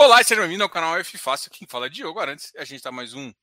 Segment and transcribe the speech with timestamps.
[0.00, 1.50] Olá, seja bem-vindo ao canal F Fácil.
[1.50, 2.52] Quem fala é Diogo Arantes.
[2.56, 3.34] A gente está mais um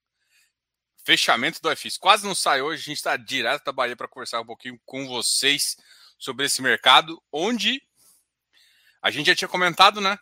[1.04, 1.98] fechamento do FX.
[1.98, 5.06] Quase não sai hoje, a gente está direto da Bahia para conversar um pouquinho com
[5.06, 5.76] vocês
[6.18, 7.84] sobre esse mercado, onde
[9.02, 10.18] a gente já tinha comentado, né?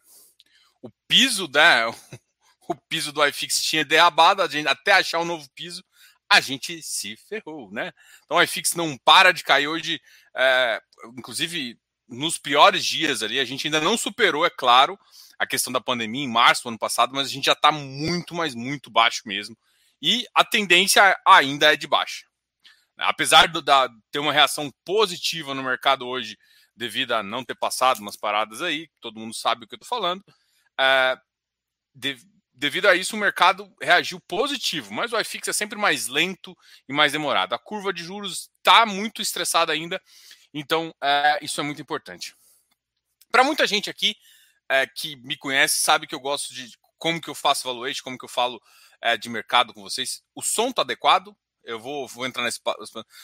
[0.81, 1.85] O piso, né?
[2.67, 5.83] O piso do iFix tinha derrabado, a gente até achar um novo piso,
[6.27, 7.93] a gente se ferrou, né?
[8.25, 10.01] Então o iFix não para de cair hoje,
[10.35, 10.81] é,
[11.15, 11.77] inclusive
[12.07, 14.97] nos piores dias ali, a gente ainda não superou, é claro,
[15.37, 18.33] a questão da pandemia em março do ano passado, mas a gente já está muito,
[18.33, 19.57] mas muito baixo mesmo.
[20.01, 22.25] E a tendência ainda é de baixa.
[22.97, 23.61] Apesar de
[24.11, 26.37] ter uma reação positiva no mercado hoje,
[26.75, 29.87] devido a não ter passado umas paradas aí, todo mundo sabe o que eu estou
[29.87, 30.23] falando,
[30.79, 31.17] é,
[31.93, 32.17] de,
[32.53, 36.55] devido a isso o mercado reagiu positivo, mas o iFix é sempre mais lento
[36.87, 37.53] e mais demorado.
[37.53, 40.01] A curva de juros está muito estressada ainda,
[40.53, 42.35] então é, isso é muito importante.
[43.31, 44.15] Para muita gente aqui,
[44.73, 48.17] é, que me conhece sabe que eu gosto de como que eu faço valuation, como
[48.17, 48.59] que eu falo
[48.99, 50.23] é, de mercado com vocês.
[50.33, 51.35] O som tá adequado?
[51.63, 52.59] Eu vou, vou entrar nesse.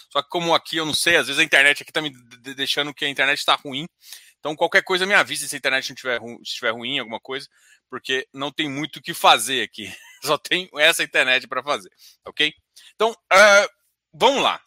[0.10, 2.12] Só que como aqui eu não sei, às vezes a internet aqui tá me
[2.56, 3.88] deixando que a internet está ruim.
[4.40, 7.48] Então qualquer coisa me avise se a internet não estiver, estiver ruim, alguma coisa,
[7.90, 9.92] porque não tem muito o que fazer aqui.
[10.24, 11.90] Só tem essa internet para fazer,
[12.26, 12.54] ok?
[12.94, 13.70] Então, uh,
[14.14, 14.62] vamos lá.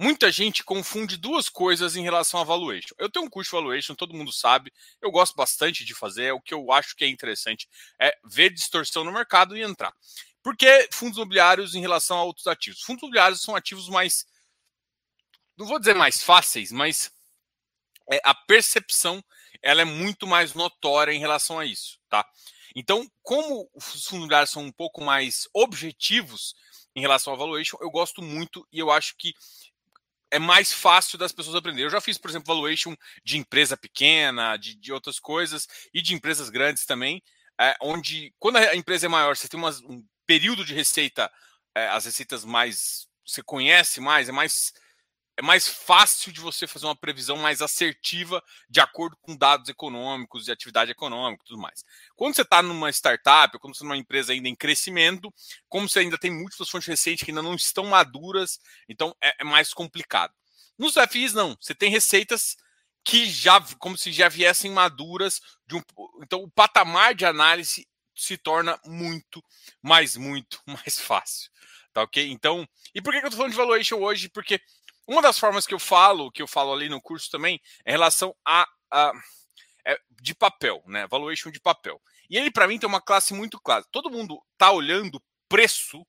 [0.00, 2.94] Muita gente confunde duas coisas em relação a valuation.
[2.98, 6.32] Eu tenho um curso de valuation, todo mundo sabe, eu gosto bastante de fazer, é
[6.32, 7.68] o que eu acho que é interessante
[8.00, 9.92] é ver distorção no mercado e entrar.
[10.40, 12.80] Porque fundos imobiliários em relação a outros ativos?
[12.82, 14.24] Fundos imobiliários são ativos mais,
[15.56, 17.10] não vou dizer mais fáceis, mas
[18.08, 19.20] é, a percepção
[19.60, 22.24] ela é muito mais notória em relação a isso, tá?
[22.72, 26.54] Então, como os fundos imobiliários são um pouco mais objetivos
[26.94, 29.34] em relação ao valuation, eu gosto muito e eu acho que
[30.30, 31.84] é mais fácil das pessoas aprenderem.
[31.84, 36.14] Eu já fiz, por exemplo, valuation de empresa pequena, de, de outras coisas, e de
[36.14, 37.22] empresas grandes também,
[37.60, 41.30] é, onde, quando a empresa é maior, você tem uma, um período de receita,
[41.74, 43.08] é, as receitas mais.
[43.26, 44.72] Você conhece mais, é mais
[45.38, 50.48] é mais fácil de você fazer uma previsão mais assertiva de acordo com dados econômicos
[50.48, 51.84] e atividade econômica e tudo mais.
[52.16, 55.32] Quando você está numa startup, quando você está numa empresa ainda em crescimento,
[55.68, 59.36] como você ainda tem múltiplas fontes de receita que ainda não estão maduras, então é,
[59.38, 60.34] é mais complicado.
[60.76, 61.56] Nos FIs, não.
[61.60, 62.56] Você tem receitas
[63.04, 65.40] que já, como se já viessem maduras,
[65.72, 65.80] um,
[66.20, 69.40] então o patamar de análise se torna muito,
[69.80, 71.48] mais muito mais fácil.
[71.92, 72.28] Tá ok?
[72.28, 74.28] Então, e por que eu estou falando de valuation hoje?
[74.28, 74.60] Porque
[75.08, 77.92] uma das formas que eu falo, que eu falo ali no curso também, é em
[77.92, 79.12] relação a, a
[79.86, 81.06] é, de papel, né?
[81.06, 82.00] Valuation de papel.
[82.28, 83.82] E ele, para mim, tem uma classe muito clara.
[83.90, 86.06] Todo mundo tá olhando preço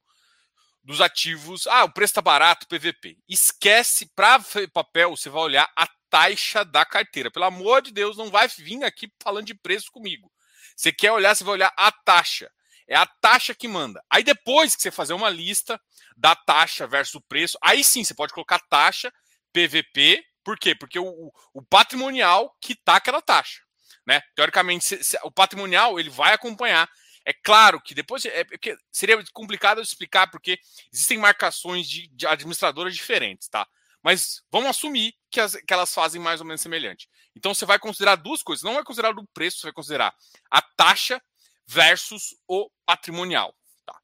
[0.83, 1.65] dos ativos.
[1.65, 3.17] Ah, o preço tá barato, PVP.
[3.27, 4.43] Esquece, para
[4.73, 7.31] papel, você vai olhar a taxa da carteira.
[7.31, 10.29] Pelo amor de Deus, não vai vir aqui falando de preço comigo.
[10.75, 12.51] Você quer olhar, você vai olhar a taxa.
[12.89, 14.03] É a taxa que manda.
[14.09, 15.79] Aí depois que você fazer uma lista
[16.17, 19.13] da taxa versus o preço, aí sim você pode colocar taxa,
[19.53, 20.23] PVP.
[20.43, 20.73] Por quê?
[20.73, 23.61] Porque o, o patrimonial que tá aquela taxa.
[24.07, 24.21] Né?
[24.35, 26.89] Teoricamente, se, se, o patrimonial ele vai acompanhar.
[27.23, 28.47] É claro que depois é, é
[28.91, 30.57] seria complicado explicar porque
[30.91, 33.67] existem marcações de, de administradoras diferentes, tá?
[34.01, 37.07] Mas vamos assumir que, as, que, elas fazem mais ou menos semelhante.
[37.35, 38.63] Então você vai considerar duas coisas.
[38.63, 40.15] Não vai considerar o preço, você vai considerar
[40.49, 41.21] a taxa
[41.69, 43.55] versus o patrimonial.
[43.85, 43.95] Tá?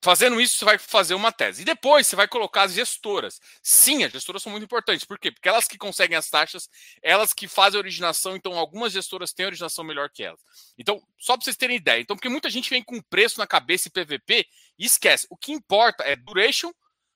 [0.00, 1.62] Fazendo isso, você vai fazer uma tese.
[1.62, 3.40] E depois você vai colocar as gestoras.
[3.60, 5.04] Sim, as gestoras são muito importantes.
[5.04, 5.32] Por quê?
[5.32, 6.68] Porque elas que conseguem as taxas,
[7.02, 10.40] elas que fazem a originação, então algumas gestoras têm originação melhor que elas.
[10.78, 12.00] Então, só para vocês terem ideia.
[12.00, 14.46] Então, porque muita gente vem com preço na cabeça e PVP
[14.78, 15.26] e esquece.
[15.28, 16.72] O que importa é duration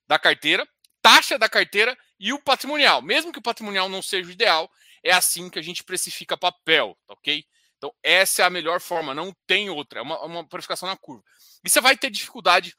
[0.09, 0.66] da carteira,
[1.00, 3.00] taxa da carteira e o patrimonial.
[3.00, 4.69] Mesmo que o patrimonial não seja o ideal,
[5.05, 7.45] é assim que a gente precifica papel, tá ok?
[7.78, 10.00] Então, essa é a melhor forma, não tem outra.
[10.00, 11.22] É uma, uma purificação na curva.
[11.65, 12.77] E você vai ter dificuldade.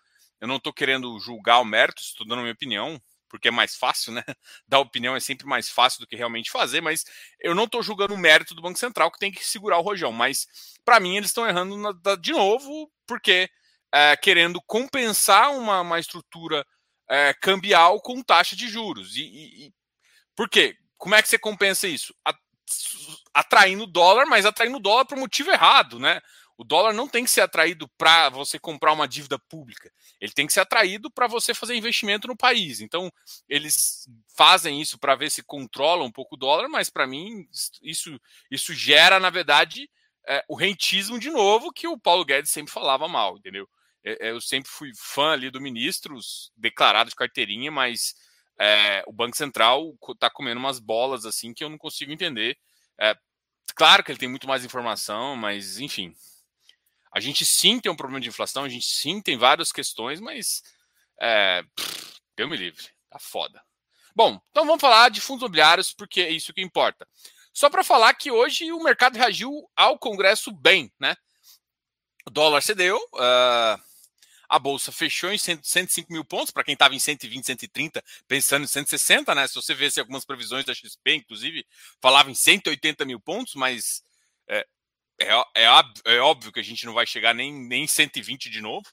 [0.40, 3.76] eu não estou querendo julgar o mérito, estou dando a minha opinião, porque é mais
[3.76, 4.22] fácil, né?
[4.66, 7.04] Dar opinião é sempre mais fácil do que realmente fazer, mas
[7.40, 10.12] eu não estou julgando o mérito do Banco Central que tem que segurar o rojão.
[10.12, 10.46] Mas
[10.84, 13.48] para mim eles estão errando na, de novo, porque
[13.92, 16.66] é, querendo compensar uma, uma estrutura
[17.08, 19.16] é, cambial com taxa de juros.
[19.16, 19.74] E, e, e
[20.34, 20.76] por quê?
[20.98, 22.14] como é que você compensa isso?
[23.32, 26.20] Atraindo dólar, mas atraindo dólar para o motivo errado, né?
[26.58, 29.92] O dólar não tem que ser atraído para você comprar uma dívida pública.
[30.20, 32.80] Ele tem que ser atraído para você fazer investimento no país.
[32.80, 33.12] Então,
[33.48, 37.46] eles fazem isso para ver se controla um pouco o dólar, mas para mim,
[37.82, 38.18] isso,
[38.50, 39.90] isso gera, na verdade,
[40.26, 43.68] é, o rentismo de novo que o Paulo Guedes sempre falava mal, entendeu?
[44.04, 46.18] É, é eu sempre fui fã ali do ministro,
[46.56, 48.14] declarado de carteirinha, mas
[48.58, 52.56] é, o Banco Central está comendo umas bolas assim que eu não consigo entender.
[52.98, 53.16] É,
[53.74, 56.14] claro que ele tem muito mais informação, mas enfim.
[57.16, 60.62] A gente sim tem um problema de inflação, a gente sim tem várias questões, mas
[61.18, 63.62] é, pff, Deus me livre, tá foda.
[64.14, 67.08] Bom, então vamos falar de fundos imobiliários, porque é isso que importa.
[67.54, 71.16] Só para falar que hoje o mercado reagiu ao Congresso bem, né?
[72.26, 73.82] O dólar cedeu, uh,
[74.46, 78.68] a bolsa fechou em 105 mil pontos, para quem estava em 120, 130, pensando em
[78.68, 79.46] 160, né?
[79.48, 81.66] Se você vê se algumas previsões da XP, inclusive,
[81.98, 84.04] falavam em 180 mil pontos, mas
[84.46, 84.66] é,
[85.20, 85.66] é, é,
[86.04, 88.86] é óbvio que a gente não vai chegar nem, nem em 120 de novo.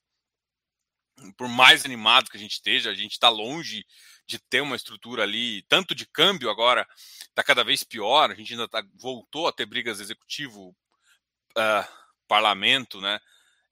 [1.37, 3.85] Por mais animado que a gente esteja, a gente está longe
[4.25, 6.87] de ter uma estrutura ali, tanto de câmbio agora,
[7.27, 8.31] está cada vez pior.
[8.31, 10.75] A gente ainda tá, voltou a ter brigas executivo,
[11.57, 11.87] uh,
[12.27, 13.19] parlamento, né?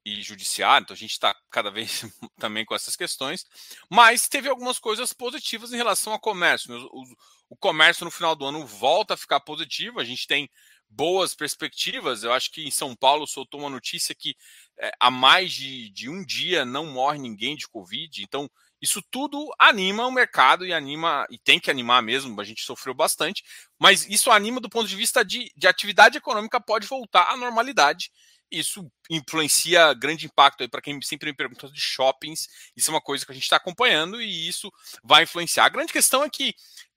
[0.04, 2.02] e judiciário, então a gente está cada vez
[2.38, 3.46] também com essas questões,
[3.88, 6.70] mas teve algumas coisas positivas em relação ao comércio.
[6.70, 6.88] Né?
[6.90, 7.04] O,
[7.52, 10.48] o, comércio no final do ano volta a ficar positivo, a gente tem
[10.88, 12.22] boas perspectivas.
[12.22, 14.34] Eu acho que em São Paulo soltou uma notícia que
[14.78, 18.50] é, há mais de, de um dia não morre ninguém de Covid, então
[18.80, 22.94] isso tudo anima o mercado e anima, e tem que animar mesmo, a gente sofreu
[22.94, 23.44] bastante,
[23.78, 28.10] mas isso anima do ponto de vista de, de atividade econômica pode voltar à normalidade
[28.52, 32.48] isso influencia grande impacto aí para quem sempre me pergunta de shoppings.
[32.76, 34.70] Isso é uma coisa que a gente está acompanhando e isso
[35.02, 35.64] vai influenciar.
[35.64, 36.54] A grande questão é que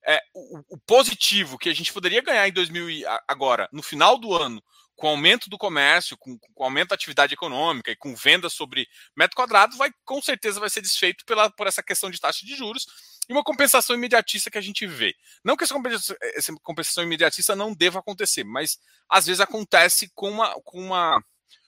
[0.07, 4.34] é, o, o, positivo que a gente poderia ganhar em 2000 agora, no final do
[4.34, 4.63] ano,
[4.96, 8.54] com o aumento do comércio, com, com o aumento da atividade econômica e com vendas
[8.54, 12.46] sobre metro quadrado, vai com certeza vai ser desfeito pela, por essa questão de taxa
[12.46, 12.86] de juros
[13.28, 15.16] e uma compensação imediatista que a gente vê.
[15.44, 18.80] Não que essa compensação, essa compensação imediatista não deva acontecer, mas
[19.10, 21.22] às vezes acontece com uma, com uma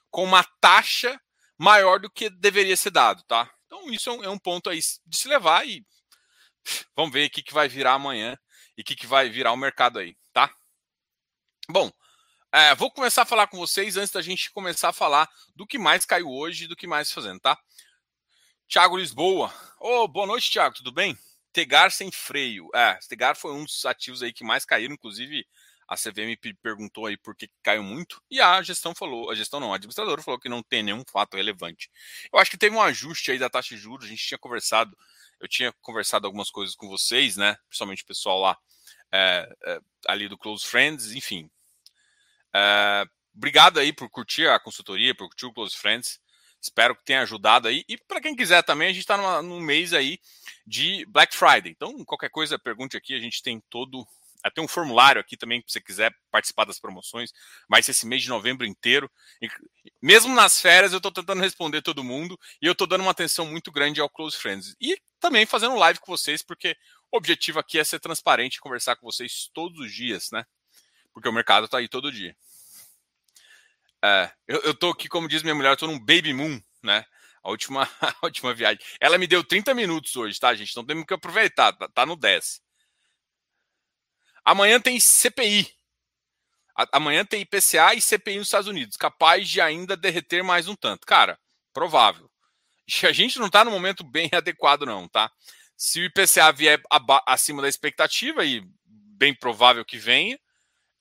[0.10, 1.20] com uma taxa
[1.58, 3.50] maior do que deveria ser dado, tá?
[3.66, 5.86] Então isso é um, é um ponto aí de se levar e
[6.96, 8.38] vamos ver o que, que vai virar amanhã
[8.78, 10.54] e o que, que vai virar o mercado aí, tá?
[11.70, 11.92] Bom,
[12.52, 15.78] é, vou começar a falar com vocês antes da gente começar a falar do que
[15.78, 17.58] mais caiu hoje e do que mais fazendo, tá?
[18.68, 19.54] Tiago Lisboa.
[19.80, 21.18] Ô, oh, boa noite, Tiago, tudo bem?
[21.54, 22.70] Tegar sem freio.
[22.74, 25.46] É, Tegar foi um dos ativos aí que mais caíram, inclusive
[25.88, 29.72] a CVM perguntou aí por que caiu muito e a gestão falou, a gestão não,
[29.72, 31.90] a administradora falou que não tem nenhum fato relevante.
[32.32, 34.98] Eu acho que teve um ajuste aí da taxa de juros, a gente tinha conversado,
[35.40, 38.58] eu tinha conversado algumas coisas com vocês, né, principalmente o pessoal lá
[39.12, 41.50] é, é, ali do Close Friends, enfim.
[42.54, 43.04] É,
[43.36, 46.20] obrigado aí por curtir a consultoria, por curtir o Close Friends.
[46.60, 47.86] Espero que tenha ajudado aí.
[47.88, 50.20] E para quem quiser também, a gente está num mês aí
[50.66, 51.72] de Black Friday.
[51.72, 53.14] Então, qualquer coisa, pergunte aqui.
[53.14, 54.06] A gente tem todo
[54.52, 57.32] tem um formulário aqui também, se você quiser participar das promoções.
[57.68, 59.10] Vai ser esse mês de novembro inteiro.
[59.42, 59.50] E,
[60.02, 63.46] mesmo nas férias, eu estou tentando responder todo mundo e eu estou dando uma atenção
[63.46, 64.76] muito grande ao Close Friends.
[64.80, 66.76] E também fazendo live com vocês, porque
[67.12, 70.46] o objetivo aqui é ser transparente e conversar com vocês todos os dias, né?
[71.14, 72.36] Porque o mercado está aí todo dia.
[74.04, 77.06] É, eu, estou aqui, como diz minha mulher, eu tô num baby moon, né?
[77.44, 78.80] A última, a última viagem.
[79.00, 80.72] Ela me deu 30 minutos hoje, tá, gente?
[80.72, 82.62] Então temos que aproveitar, tá, tá no 10.
[84.46, 85.76] Amanhã tem CPI.
[86.92, 91.08] Amanhã tem IPCA e CPI nos Estados Unidos, capaz de ainda derreter mais um tanto.
[91.08, 91.40] Cara,
[91.74, 92.27] provável.
[93.04, 95.32] A gente não está no momento bem adequado, não, tá?
[95.76, 96.82] Se o IPCA vier
[97.26, 100.40] acima da expectativa, e bem provável que venha,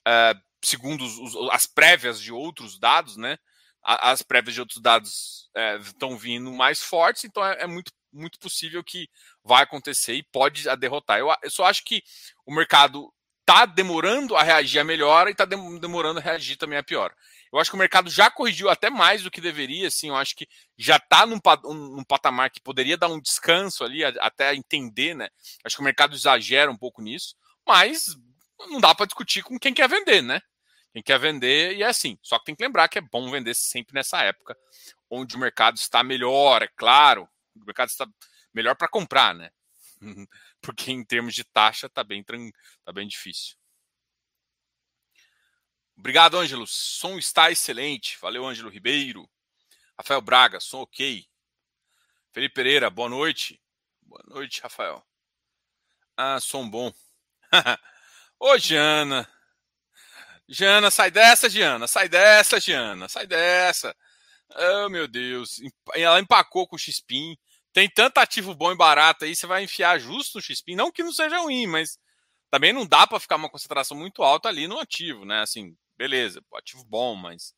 [0.07, 3.37] é, segundo os, os, as prévias de outros dados, né?
[3.83, 5.49] As prévias de outros dados
[5.85, 9.07] estão é, vindo mais fortes, então é, é, muito, muito possível que
[9.43, 11.19] vai acontecer e pode derrotar.
[11.19, 12.03] Eu, eu só acho que
[12.45, 13.13] o mercado
[13.47, 17.15] está demorando a reagir a melhor e está demorando a reagir também a pior.
[17.51, 20.35] Eu acho que o mercado já corrigiu até mais do que deveria, assim, eu acho
[20.35, 20.45] que
[20.77, 25.29] já está num, num, patamar que poderia dar um descanso ali, até entender, né?
[25.63, 27.35] Acho que o mercado exagera um pouco nisso,
[27.65, 28.17] mas
[28.69, 30.41] não dá para discutir com quem quer vender, né?
[30.91, 32.19] Quem quer vender, e é assim.
[32.21, 34.57] Só que tem que lembrar que é bom vender sempre nessa época,
[35.09, 37.29] onde o mercado está melhor, é claro.
[37.55, 38.05] O mercado está
[38.53, 39.49] melhor para comprar, né?
[40.67, 43.55] Porque em termos de taxa tá bem, tá bem difícil.
[45.95, 46.67] Obrigado, Ângelo.
[46.67, 48.17] Som está excelente.
[48.19, 49.29] Valeu, Ângelo Ribeiro.
[49.97, 51.25] Rafael Braga, som ok.
[52.33, 53.63] Felipe Pereira, boa noite.
[54.01, 55.01] Boa noite, Rafael.
[56.17, 56.93] Ah, som bom.
[58.37, 59.25] Ô, Jana.
[60.49, 61.87] Jana, sai dessa, Giana.
[61.87, 63.07] Sai dessa, Giana.
[63.07, 63.95] Sai dessa.
[64.53, 65.61] Oh, meu Deus.
[65.95, 67.37] Ela empacou com o Xpin.
[67.77, 70.73] Tem tanto ativo bom e barato aí, você vai enfiar justo no Xpin.
[70.73, 71.99] Não que não seja ruim, mas
[72.49, 75.41] também não dá para ficar uma concentração muito alta ali no ativo, né?
[75.41, 77.53] Assim, beleza, ativo bom, mas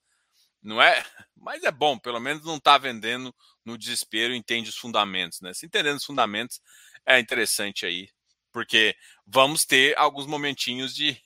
[0.61, 1.01] não é.
[1.37, 3.33] Mas é bom, pelo menos não está vendendo
[3.63, 5.53] no desespero, entende os fundamentos, né?
[5.53, 6.59] Se entendendo os fundamentos,
[7.05, 8.09] é interessante aí,
[8.51, 11.17] porque vamos ter alguns momentinhos de,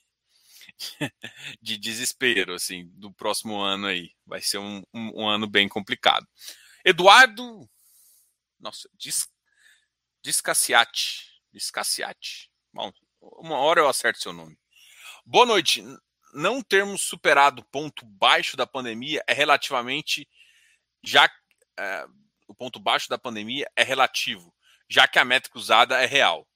[1.60, 4.12] de desespero, assim, do próximo ano aí.
[4.24, 6.28] Vai ser um, um, um ano bem complicado.
[6.86, 7.68] Eduardo.
[8.64, 9.28] Nossa, Dis,
[10.24, 11.28] Discassiati.
[11.52, 12.50] Discassiati.
[12.74, 14.58] Bom, uma hora eu acerto seu nome.
[15.26, 15.84] Boa noite
[16.34, 20.28] não termos superado o ponto baixo da pandemia é relativamente
[21.04, 21.30] já
[21.78, 22.06] é,
[22.48, 24.54] o ponto baixo da pandemia é relativo,
[24.90, 26.48] já que a métrica usada é real,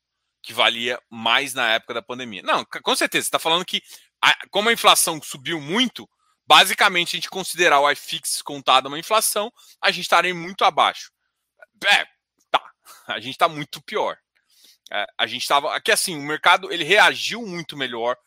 [0.41, 2.41] que valia mais na época da pandemia.
[2.41, 3.81] Não, com certeza, você está falando que
[4.21, 6.09] a, como a inflação subiu muito,
[6.45, 11.11] basicamente a gente considerar o iFix contado uma inflação, a gente estaria muito abaixo.
[11.85, 12.05] É,
[12.49, 12.71] tá,
[13.07, 14.17] a gente está muito pior.
[14.91, 18.17] É, a gente estava aqui assim, o mercado ele reagiu muito melhor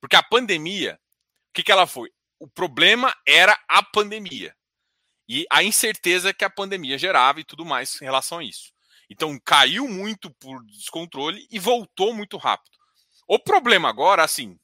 [0.00, 0.98] porque a pandemia,
[1.50, 2.10] o que, que ela foi?
[2.38, 4.56] O problema era a pandemia.
[5.28, 8.72] E a incerteza que a pandemia gerava e tudo mais em relação a isso.
[9.08, 12.76] Então caiu muito por descontrole e voltou muito rápido.
[13.28, 14.58] O problema agora, assim,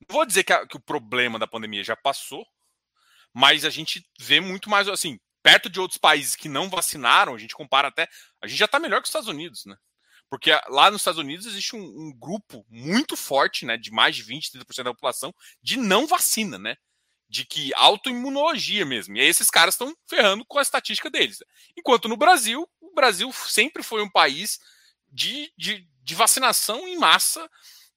[0.00, 2.46] não vou dizer que, a, que o problema da pandemia já passou,
[3.34, 7.38] mas a gente vê muito mais assim, perto de outros países que não vacinaram, a
[7.38, 8.08] gente compara até,
[8.42, 9.76] a gente já está melhor que os Estados Unidos, né?
[10.28, 14.24] Porque lá nos Estados Unidos existe um, um grupo muito forte, né, de mais de
[14.24, 16.74] 20, 30% da população, de não vacina, né?
[17.28, 19.16] De que autoimunologia mesmo.
[19.16, 21.38] E aí esses caras estão ferrando com a estatística deles.
[21.76, 24.58] Enquanto no Brasil, o Brasil sempre foi um país
[25.12, 27.48] de, de, de vacinação em massa.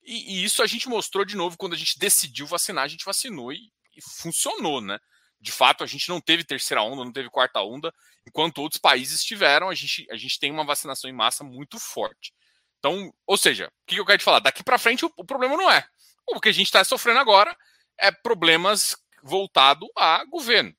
[0.04, 3.06] E, e, isso a gente mostrou de novo quando a gente decidiu vacinar, a gente
[3.06, 5.00] vacinou e, e funcionou, né?
[5.40, 7.94] De fato, a gente não teve terceira onda, não teve quarta onda,
[8.28, 12.34] enquanto outros países tiveram, a gente, a gente tem uma vacinação em massa muito forte.
[12.80, 14.40] Então, ou seja, o que eu quero te falar?
[14.40, 15.86] Daqui para frente o, o, problema não é.
[16.28, 17.56] O que a gente está sofrendo agora
[17.98, 20.74] é problemas voltado a governo.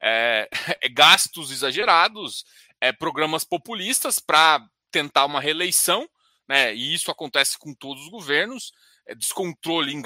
[0.00, 0.48] É,
[0.82, 2.44] é gastos exagerados,
[2.80, 6.08] é programas populistas para tentar uma reeleição,
[6.48, 6.74] né?
[6.74, 8.72] E isso acontece com todos os governos,
[9.06, 10.02] é descontrole em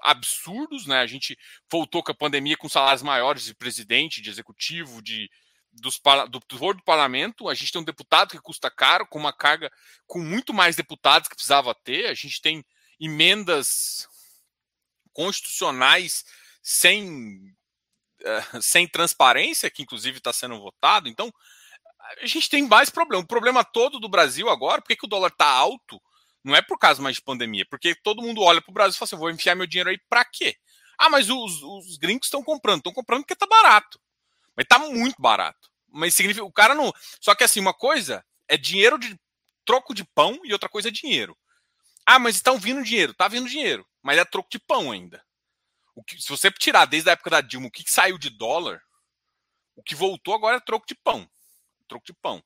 [0.00, 1.00] absurdos, né?
[1.00, 1.38] A gente
[1.70, 5.30] voltou com a pandemia com salários maiores de presidente, de executivo, de
[5.72, 7.48] dos, do, do, do parlamento.
[7.48, 9.70] A gente tem um deputado que custa caro, com uma carga
[10.06, 12.06] com muito mais deputados que precisava ter.
[12.06, 12.64] A gente tem
[13.00, 14.08] emendas
[15.12, 16.24] constitucionais
[16.62, 17.54] sem,
[18.22, 21.08] uh, sem transparência, que inclusive está sendo votado.
[21.08, 21.32] Então,
[22.22, 23.22] a gente tem mais problema.
[23.22, 26.00] O problema todo do Brasil agora, por que, que o dólar está alto?
[26.44, 28.98] Não é por causa mais de pandemia, porque todo mundo olha para o Brasil e
[28.98, 30.56] fala assim: vou enfiar meu dinheiro aí para quê?
[30.96, 32.78] Ah, mas os, os gringos estão comprando.
[32.78, 34.00] Estão comprando porque tá barato.
[34.56, 35.70] Mas tá muito barato.
[35.88, 36.44] Mas significa.
[36.44, 36.92] O cara não.
[37.20, 39.18] Só que assim, uma coisa é dinheiro de
[39.64, 41.36] troco de pão e outra coisa é dinheiro.
[42.04, 43.14] Ah, mas estão vindo dinheiro.
[43.14, 43.86] Tá vindo dinheiro.
[44.02, 45.24] Mas é troco de pão ainda.
[45.94, 48.30] O que, se você tirar desde a época da Dilma o que, que saiu de
[48.30, 48.80] dólar,
[49.76, 51.28] o que voltou agora é troco de pão.
[51.86, 52.42] Troco de pão.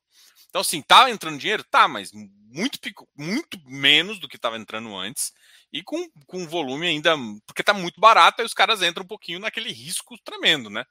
[0.52, 1.64] Então, assim, tá entrando dinheiro?
[1.64, 2.78] Tá, mas muito,
[3.16, 5.32] muito menos do que estava entrando antes
[5.72, 7.16] e com, com volume ainda.
[7.46, 10.84] Porque tá muito barato, aí os caras entram um pouquinho naquele risco tremendo, né?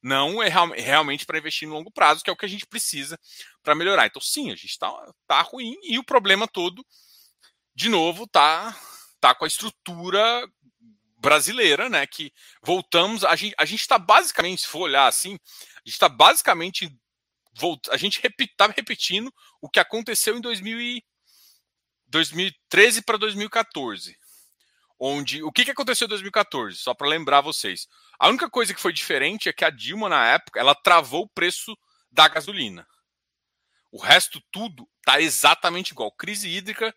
[0.00, 2.64] Não é real, realmente para investir no longo prazo, que é o que a gente
[2.64, 3.18] precisa
[3.60, 4.06] para melhorar.
[4.06, 4.88] Então, sim, a gente está
[5.26, 6.86] tá ruim e o problema todo,
[7.74, 8.78] de novo, tá,
[9.18, 10.48] tá com a estrutura
[11.16, 12.06] brasileira, né?
[12.06, 12.32] Que
[12.62, 13.24] voltamos.
[13.24, 16.96] A gente a está basicamente, se for olhar assim, a gente está basicamente
[17.90, 21.04] a gente estava repetindo o que aconteceu em 2000 e
[22.06, 24.16] 2013 para 2014.
[25.00, 26.76] Onde o que, que aconteceu em 2014?
[26.78, 27.86] Só para lembrar vocês.
[28.18, 31.28] A única coisa que foi diferente é que a Dilma, na época, ela travou o
[31.28, 31.76] preço
[32.10, 32.86] da gasolina.
[33.92, 36.10] O resto tudo está exatamente igual.
[36.12, 36.94] Crise hídrica,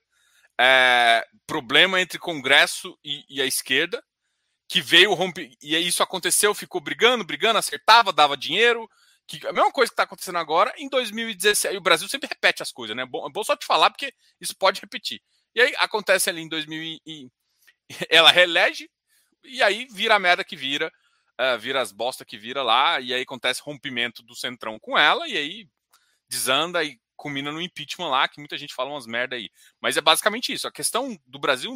[0.60, 4.03] é, problema entre Congresso e, e, a esquerda,
[4.68, 5.51] que veio romper.
[5.62, 8.89] E isso aconteceu, ficou brigando, brigando, acertava, dava dinheiro.
[9.40, 11.78] Que, a mesma coisa que está acontecendo agora em 2016.
[11.78, 13.04] o Brasil sempre repete as coisas, né?
[13.04, 15.22] É bom, é bom só te falar, porque isso pode repetir.
[15.56, 17.32] E aí acontece ali em 2000 e
[18.10, 18.90] ela reelege,
[19.44, 20.92] e aí vira a merda que vira,
[21.40, 25.28] uh, vira as bosta que vira lá, e aí acontece rompimento do Centrão com ela,
[25.28, 25.70] e aí
[26.30, 29.50] desanda e culmina no impeachment lá, que muita gente fala umas merda aí.
[29.80, 30.68] Mas é basicamente isso.
[30.68, 31.74] A questão do Brasil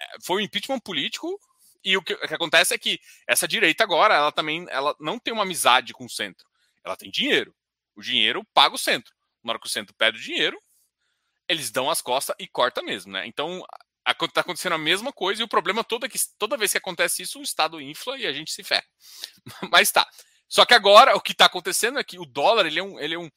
[0.00, 1.36] é, foi um impeachment político,
[1.84, 5.18] e o que, o que acontece é que essa direita agora, ela também ela não
[5.18, 6.46] tem uma amizade com o centro.
[6.86, 7.54] Ela tem dinheiro.
[7.96, 9.12] O dinheiro paga o centro.
[9.42, 10.58] Na hora que o centro pede o dinheiro,
[11.48, 13.26] eles dão as costas e corta mesmo, né?
[13.26, 13.64] Então,
[14.08, 17.22] está acontecendo a mesma coisa e o problema todo é que toda vez que acontece
[17.22, 18.86] isso, o Estado infla e a gente se ferra.
[19.70, 20.06] Mas tá.
[20.48, 23.00] Só que agora o que está acontecendo é que o dólar, ele é um.
[23.00, 23.28] Ele é um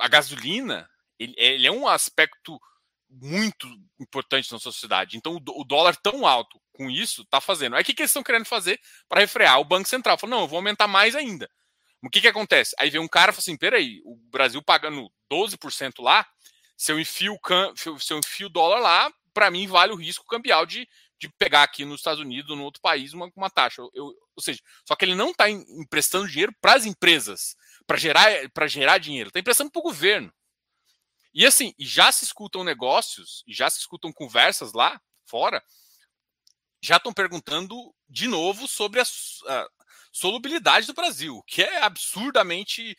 [0.00, 0.86] a gasolina,
[1.18, 2.60] ele, ele, é um aspecto
[3.08, 3.66] muito
[3.98, 5.16] importante na sociedade.
[5.16, 7.74] Então, o, dólar tão alto com isso está fazendo.
[7.74, 9.58] Aí o que, que eles estão querendo fazer para refrear?
[9.60, 11.50] O Banco Central falou: não, eu vou aumentar mais ainda.
[12.02, 12.74] O que, que acontece?
[12.78, 16.26] Aí vem um cara e fala assim: peraí, o Brasil pagando 12% lá,
[16.76, 17.38] se eu enfio,
[18.10, 21.84] eu enfio o dólar lá, para mim vale o risco cambial de, de pegar aqui
[21.84, 23.80] nos Estados Unidos ou no outro país uma, uma taxa.
[23.80, 24.04] Eu, eu,
[24.34, 27.54] ou seja, só que ele não está emprestando dinheiro para as empresas,
[27.86, 28.30] para gerar,
[28.66, 30.32] gerar dinheiro, está emprestando para o governo.
[31.32, 35.62] E assim, já se escutam negócios, já se escutam conversas lá fora,
[36.82, 39.04] já estão perguntando de novo sobre a,
[39.46, 39.68] a
[40.12, 42.96] solubilidade do Brasil, que é absurdamente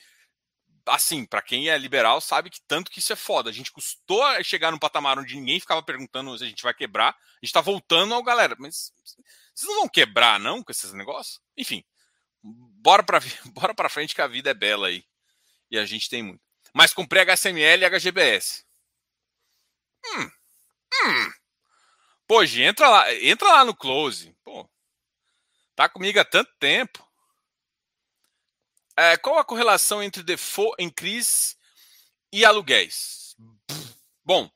[0.85, 3.49] assim, para quem é liberal, sabe que tanto que isso é foda.
[3.49, 7.11] A gente custou chegar num patamar onde ninguém ficava perguntando se a gente vai quebrar.
[7.11, 8.91] A gente tá voltando ao galera, mas
[9.53, 11.39] vocês não vão quebrar não com esses negócios?
[11.55, 11.83] Enfim,
[12.41, 13.19] bora para
[13.53, 15.05] bora para frente que a vida é bela aí.
[15.71, 16.41] E a gente tem muito.
[16.73, 18.65] Mas comprei HSML e HGBS.
[20.05, 20.31] Hum.
[21.05, 21.33] Hum.
[22.27, 24.35] Pô, entra lá, entra lá no close.
[24.43, 24.69] Pô.
[25.75, 27.07] Tá comigo há tanto tempo.
[28.95, 31.55] É, qual a correlação entre default em crise
[32.31, 33.35] e aluguéis?
[34.23, 34.49] Bom,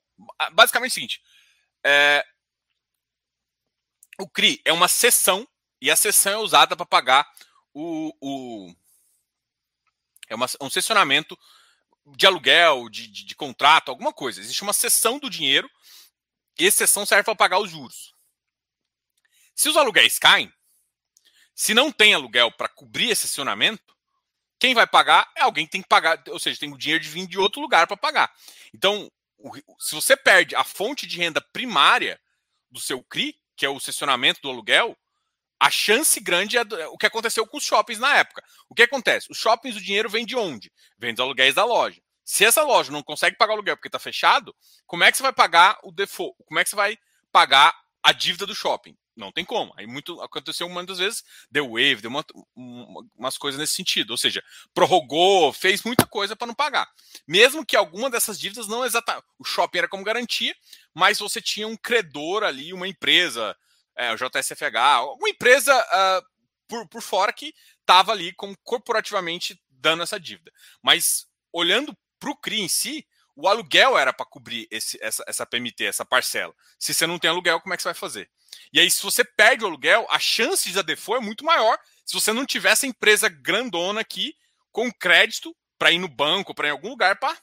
[0.54, 1.22] basicamente é o seguinte:
[1.84, 2.26] é,
[4.20, 5.48] o CRI é uma sessão
[5.82, 7.32] e a sessão é usada para pagar
[7.74, 8.76] o, o
[10.28, 11.38] é uma, um sessionamento
[12.16, 14.40] de aluguel, de, de, de, contrato, alguma coisa.
[14.40, 15.70] Existe uma sessão do dinheiro
[16.58, 18.14] e essa sessão serve para pagar os juros.
[19.56, 20.52] Se os aluguéis caem,
[21.56, 23.97] se não tem aluguel para cobrir esse sessionamento,
[24.60, 27.10] quem vai pagar é alguém que tem que pagar, ou seja, tem o dinheiro de
[27.10, 28.32] vir de outro lugar para pagar.
[28.74, 32.20] Então, o, se você perde a fonte de renda primária
[32.70, 34.98] do seu CRI, que é o cessionamento do aluguel,
[35.60, 38.44] a chance grande é, é o que aconteceu com os shoppings na época.
[38.70, 39.32] O que acontece?
[39.32, 40.72] Os shoppings, o dinheiro vem de onde?
[40.98, 42.02] Vem dos aluguéis da loja.
[42.24, 45.24] Se essa loja não consegue pagar o aluguel porque está fechado, como é que você
[45.24, 46.36] vai pagar o default?
[46.46, 46.98] Como é que você vai
[47.32, 48.96] pagar a dívida do shopping?
[49.18, 49.74] Não tem como.
[49.76, 52.24] Aí muito aconteceu muitas vezes, deu wave, deu uma,
[52.56, 54.12] uma, umas coisas nesse sentido.
[54.12, 56.88] Ou seja, prorrogou, fez muita coisa para não pagar.
[57.28, 59.26] Mesmo que alguma dessas dívidas não exatamente.
[59.40, 60.56] O shopping era como garantia,
[60.94, 63.58] mas você tinha um credor ali, uma empresa,
[63.96, 66.26] é, o JSFH, uma empresa uh,
[66.68, 70.52] por, por fora que estava ali como corporativamente dando essa dívida.
[70.82, 75.46] Mas olhando para o CRI em si, o aluguel era para cobrir esse, essa, essa
[75.46, 76.54] PMT, essa parcela.
[76.80, 78.30] Se você não tem aluguel, como é que você vai fazer?
[78.72, 82.14] E aí, se você perde o aluguel, a chance de default é muito maior se
[82.14, 84.36] você não tivesse a empresa grandona aqui
[84.72, 87.38] com crédito para ir no banco, para ir em algum lugar para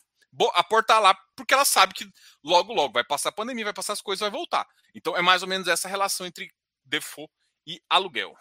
[0.55, 2.11] aportar lá, porque ela sabe que
[2.43, 4.67] logo, logo vai passar a pandemia, vai passar as coisas, vai voltar.
[4.95, 6.53] Então, é mais ou menos essa relação entre
[6.85, 7.33] default
[7.67, 8.35] e aluguel.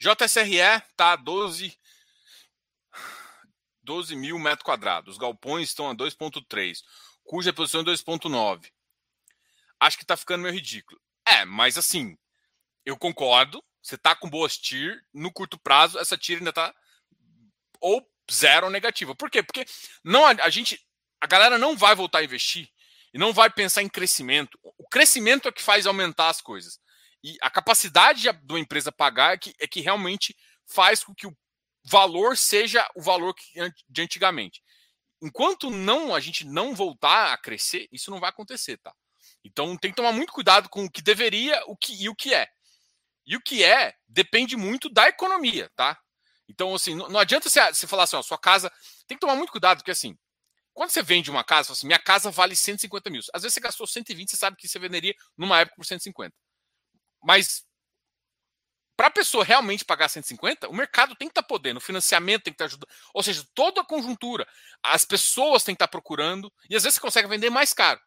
[0.00, 0.60] JSRE
[0.98, 1.78] a 12,
[3.82, 5.12] 12 mil metros quadrados.
[5.12, 6.82] Os galpões estão a 2,3,
[7.22, 8.72] cuja posição é 2,9
[9.80, 11.00] acho que tá ficando meio ridículo.
[11.26, 12.16] É, mas assim,
[12.84, 13.62] eu concordo.
[13.82, 16.74] Você tá com boas tier, no curto prazo, essa tier ainda tá
[17.80, 19.14] ou zero ou negativa.
[19.14, 19.42] Por quê?
[19.42, 19.64] Porque
[20.02, 20.84] não a, gente,
[21.20, 22.68] a galera não vai voltar a investir
[23.14, 24.58] e não vai pensar em crescimento.
[24.62, 26.80] O crescimento é que faz aumentar as coisas.
[27.22, 30.36] E a capacidade da empresa pagar é que, é que realmente
[30.66, 31.36] faz com que o
[31.84, 33.34] valor seja o valor
[33.88, 34.62] de antigamente.
[35.22, 38.92] Enquanto não a gente não voltar a crescer, isso não vai acontecer, tá?
[39.46, 42.34] Então tem que tomar muito cuidado com o que deveria o que, e o que
[42.34, 42.48] é.
[43.26, 45.98] E o que é depende muito da economia, tá?
[46.48, 48.72] Então, assim, não, adianta você, você falar assim, ó, sua casa.
[49.06, 50.16] Tem que tomar muito cuidado, porque assim,
[50.72, 53.20] quando você vende uma casa, assim, minha casa vale 150 mil.
[53.32, 56.34] Às vezes você gastou 120, você sabe que você venderia numa época por 150.
[57.22, 57.64] Mas
[58.96, 62.44] para a pessoa realmente pagar 150, o mercado tem que estar tá podendo, o financiamento
[62.44, 62.88] tem que estar tá ajudando.
[63.12, 64.46] Ou seja, toda a conjuntura,
[64.82, 68.00] as pessoas têm que estar tá procurando, e às vezes você consegue vender mais caro.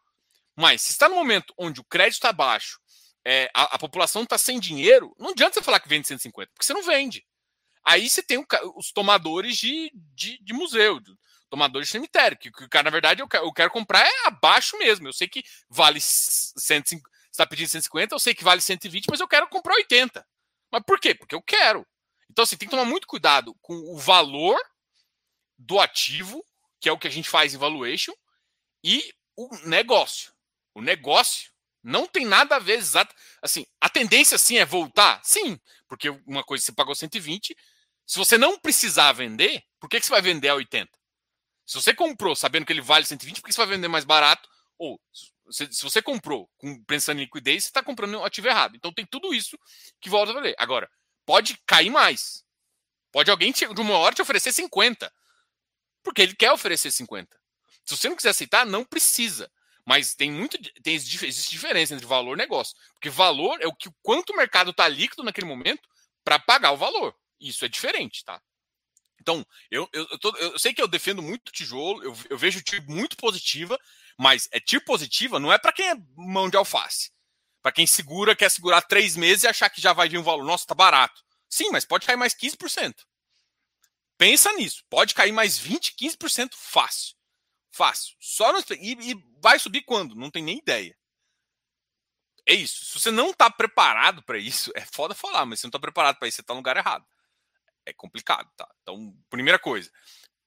[0.60, 2.82] Mas se está no momento onde o crédito está baixo,
[3.26, 6.66] é, a, a, população está sem dinheiro, não adianta você falar que vende 150, porque
[6.66, 7.26] você não vende.
[7.82, 8.46] Aí você tem o,
[8.76, 11.16] os tomadores de, de, de museu, de,
[11.50, 14.28] tomadores de cemitério, que, que o cara, na verdade, eu quero, eu quero, comprar é
[14.28, 15.08] abaixo mesmo.
[15.08, 19.30] Eu sei que vale 150, está pedindo 150, eu sei que vale 120, mas eu
[19.30, 20.28] quero comprar 80.
[20.70, 21.16] Mas por quê?
[21.16, 21.88] Porque eu quero.
[22.30, 24.60] Então, assim, tem que tomar muito cuidado com o valor
[25.58, 26.46] do ativo,
[26.82, 28.14] que é o que a gente faz em valuation,
[28.84, 30.38] e o negócio.
[30.80, 31.52] O negócio
[31.84, 33.14] não tem nada a ver exato.
[33.42, 35.20] Assim, a tendência sim é voltar?
[35.24, 37.56] Sim, porque uma coisa você pagou 120,
[38.06, 40.90] se você não precisar vender, por que, que você vai vender a 80?
[41.66, 44.50] Se você comprou sabendo que ele vale 120, por que você vai vender mais barato?
[44.78, 45.00] Ou
[45.52, 48.76] se, se você comprou com, pensando em liquidez, você está comprando o ativo errado.
[48.76, 49.60] Então tem tudo isso
[50.00, 50.56] que volta a valer.
[50.58, 50.90] Agora,
[51.26, 52.44] pode cair mais.
[53.12, 55.12] Pode alguém de uma hora te oferecer 50.
[56.04, 57.38] Porque ele quer oferecer 50.
[57.86, 59.52] Se você não quiser aceitar, não precisa.
[59.86, 60.58] Mas tem muito.
[60.82, 62.76] Tem, existe diferença entre valor e negócio.
[62.94, 65.88] Porque valor é o que quanto o mercado está líquido naquele momento
[66.24, 67.16] para pagar o valor.
[67.40, 68.42] Isso é diferente, tá?
[69.22, 72.62] Então, eu, eu, eu, tô, eu, sei que eu defendo muito tijolo, eu, eu vejo
[72.62, 73.78] tipo muito positiva,
[74.18, 77.12] mas é tipo positiva não é para quem é mão de alface.
[77.62, 80.46] Para quem segura, quer segurar três meses e achar que já vai vir um valor.
[80.46, 81.22] Nossa, tá barato.
[81.50, 82.94] Sim, mas pode cair mais 15%.
[84.18, 84.84] Pensa nisso.
[84.90, 87.16] Pode cair mais 20, 15% fácil.
[87.72, 88.16] Fácil.
[88.20, 88.60] Só no...
[88.72, 90.16] e, e vai subir quando?
[90.16, 90.98] Não tem nem ideia.
[92.46, 92.86] É isso.
[92.86, 96.18] Se você não está preparado para isso, é foda falar, mas se não está preparado
[96.18, 97.06] para isso, você está no lugar errado.
[97.86, 98.68] É complicado, tá?
[98.82, 99.92] Então, primeira coisa,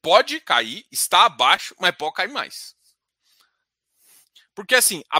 [0.00, 2.74] pode cair, está abaixo, mas pode cair mais.
[4.54, 5.18] Porque assim, a,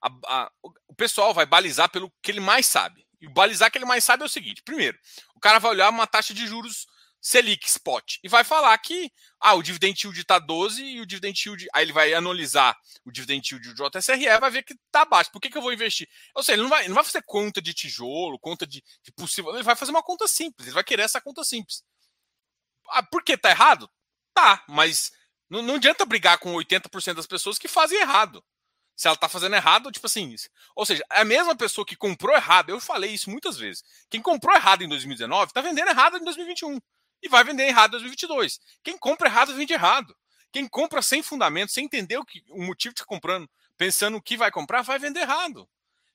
[0.00, 0.52] a, a,
[0.88, 3.06] o pessoal vai balizar pelo que ele mais sabe.
[3.20, 4.98] E balizar que ele mais sabe é o seguinte: primeiro,
[5.34, 6.86] o cara vai olhar uma taxa de juros
[7.22, 11.40] Selic Spot e vai falar que ah, o dividend yield está 12 e o dividend
[11.46, 11.68] yield.
[11.72, 15.30] Aí ele vai analisar o dividend yield do JSRE vai ver que está baixo.
[15.30, 16.08] Por que, que eu vou investir?
[16.34, 19.54] Ou seja, ele não vai, não vai fazer conta de tijolo, conta de, de, possível.
[19.54, 20.66] Ele vai fazer uma conta simples.
[20.66, 21.84] Ele vai querer essa conta simples.
[22.88, 23.88] Ah, por que tá errado?
[24.34, 25.12] Tá, mas
[25.48, 28.44] não, não adianta brigar com 80% das pessoas que fazem errado.
[28.96, 30.34] Se ela tá fazendo errado, tipo assim.
[30.74, 32.70] Ou seja, é a mesma pessoa que comprou errado.
[32.70, 33.84] Eu falei isso muitas vezes.
[34.10, 36.80] Quem comprou errado em 2019 tá vendendo errado em 2021
[37.22, 38.60] e vai vender errado em 2022.
[38.82, 40.16] Quem compra errado, vende errado.
[40.52, 44.22] Quem compra sem fundamento, sem entender o, que, o motivo que está comprando, pensando o
[44.22, 45.68] que vai comprar, vai vender errado.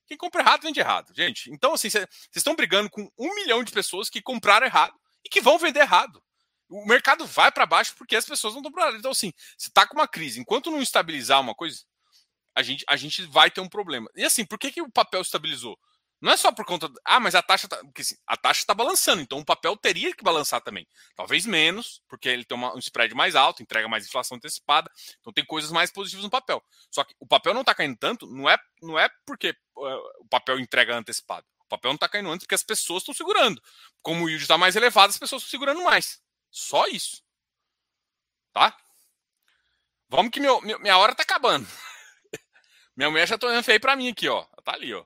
[0.06, 1.52] Quem compra errado, vende errado, gente.
[1.52, 4.94] Então, assim, vocês estão brigando com um milhão de pessoas que compraram errado
[5.26, 6.24] e que vão vender errado.
[6.70, 9.00] O mercado vai para baixo porque as pessoas não estão preparadas.
[9.00, 11.84] Então, assim, se está com uma crise, enquanto não estabilizar uma coisa,
[12.56, 14.10] a gente, a gente vai ter um problema.
[14.16, 15.78] E assim, por que, que o papel estabilizou?
[16.20, 16.92] Não é só por conta.
[17.06, 20.16] Ah, mas a taxa tá, porque, assim, a taxa está balançando, então o papel teria
[20.16, 20.88] que balançar também.
[21.16, 25.32] Talvez menos, porque ele tem uma, um spread mais alto, entrega mais inflação antecipada, então
[25.32, 26.64] tem coisas mais positivas no papel.
[26.90, 30.28] Só que o papel não está caindo tanto, não é, não é porque uh, o
[30.28, 31.46] papel entrega antecipado.
[31.66, 33.62] O papel não está caindo antes porque as pessoas estão segurando.
[34.02, 36.20] Como o yield está mais elevado, as pessoas estão segurando mais.
[36.50, 37.22] Só isso.
[38.54, 38.76] Tá?
[40.10, 41.68] Vamos que meu, minha hora está acabando.
[42.96, 44.40] minha mulher já está olhando feio para mim aqui, ó.
[44.40, 45.06] Ela tá ali, ó.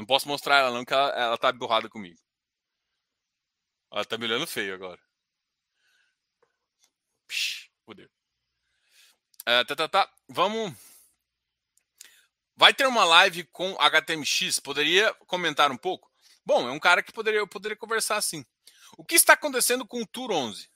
[0.00, 2.18] Não posso mostrar ela, não, que ela, ela tá borrada comigo.
[3.92, 4.98] Ela tá me olhando feio agora.
[7.28, 8.08] Psh, fodeu.
[9.44, 10.10] É, tá, tá, tá.
[10.26, 10.74] Vamos.
[12.56, 14.58] Vai ter uma live com HTMX?
[14.58, 16.10] Poderia comentar um pouco?
[16.46, 18.42] Bom, é um cara que poderia, eu poderia conversar assim.
[18.96, 20.66] O que está acontecendo com o Tour 11?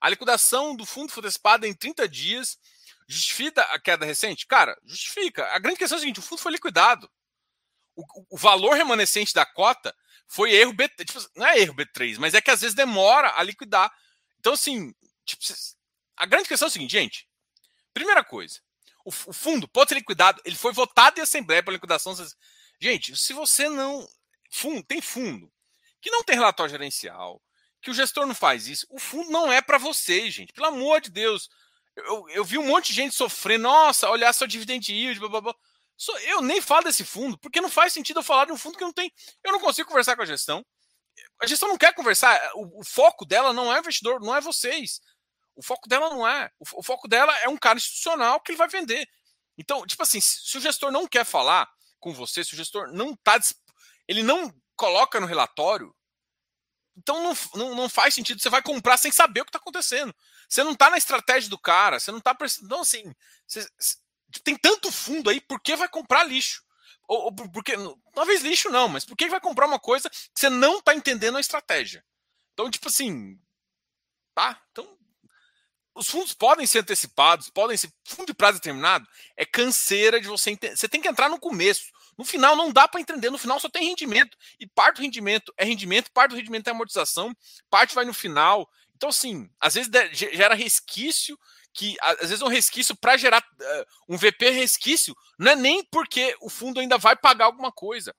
[0.00, 2.58] A liquidação do fundo Fudespada em 30 dias
[3.06, 4.44] justifica a queda recente?
[4.44, 5.46] Cara, justifica.
[5.52, 7.08] A grande questão é a seguinte: o fundo foi liquidado
[8.00, 9.94] o, o valor remanescente da cota
[10.26, 11.04] foi erro B3.
[11.04, 13.92] Tipo, não é erro B3, mas é que às vezes demora a liquidar.
[14.38, 15.42] Então, assim, tipo,
[16.16, 17.28] a grande questão é o seguinte, gente.
[17.92, 18.60] Primeira coisa,
[19.04, 22.14] o, o fundo pode ser liquidado, ele foi votado em assembleia para liquidação.
[22.80, 24.08] Gente, se você não.
[24.52, 25.50] Fundo, tem fundo
[26.00, 27.42] que não tem relatório gerencial,
[27.80, 30.52] que o gestor não faz isso, o fundo não é para vocês, gente.
[30.52, 31.48] Pelo amor de Deus.
[31.96, 35.40] Eu, eu, vi um monte de gente sofrendo, nossa, olhar só dividend yield, blá, blá,
[35.40, 35.54] blá.
[36.24, 38.84] Eu nem falo desse fundo, porque não faz sentido eu falar de um fundo que
[38.84, 39.12] não tem.
[39.44, 40.64] Eu não consigo conversar com a gestão.
[41.42, 42.38] A gestão não quer conversar.
[42.54, 45.00] O, o foco dela não é investidor, não é vocês.
[45.54, 46.50] O foco dela não é.
[46.58, 49.06] O, o, foco dela é um cara institucional que ele vai vender.
[49.58, 53.14] Então, tipo assim, se, o gestor não quer falar com você, se o gestor não
[53.16, 53.38] tá.
[54.08, 55.94] Ele não coloca no relatório,
[56.96, 58.40] Então não, não, não, faz sentido.
[58.40, 60.14] Você vai comprar sem saber o que está acontecendo.
[60.48, 62.00] Você não está na estratégia do cara.
[62.00, 62.34] Você não está.
[62.62, 63.14] Então, assim,
[63.46, 63.68] você,
[64.44, 66.62] tem tanto fundo aí, por que vai comprar lixo?
[67.08, 67.74] Ou, ou porque.
[68.14, 71.36] Talvez lixo não, mas por que vai comprar uma coisa que você não está entendendo
[71.36, 72.04] a estratégia?
[72.52, 73.36] Então, tipo assim.
[74.32, 74.62] Tá?
[74.70, 74.96] Então,
[75.94, 77.92] os fundos podem ser antecipados, podem ser.
[78.04, 80.76] Fundo de prazo determinado é canseira de você entender.
[80.76, 81.90] Você tem que entrar no começo.
[82.16, 83.30] No final não dá para entender.
[83.30, 84.36] No final só tem rendimento.
[84.60, 87.34] E parte do rendimento é rendimento, parte do rendimento é amortização,
[87.68, 88.70] parte vai no final.
[88.94, 91.38] Então, assim, às vezes gera resquício,
[91.72, 95.84] que às vezes é um resquício para gerar uh, um VP resquício, não é nem
[95.84, 98.14] porque o fundo ainda vai pagar alguma coisa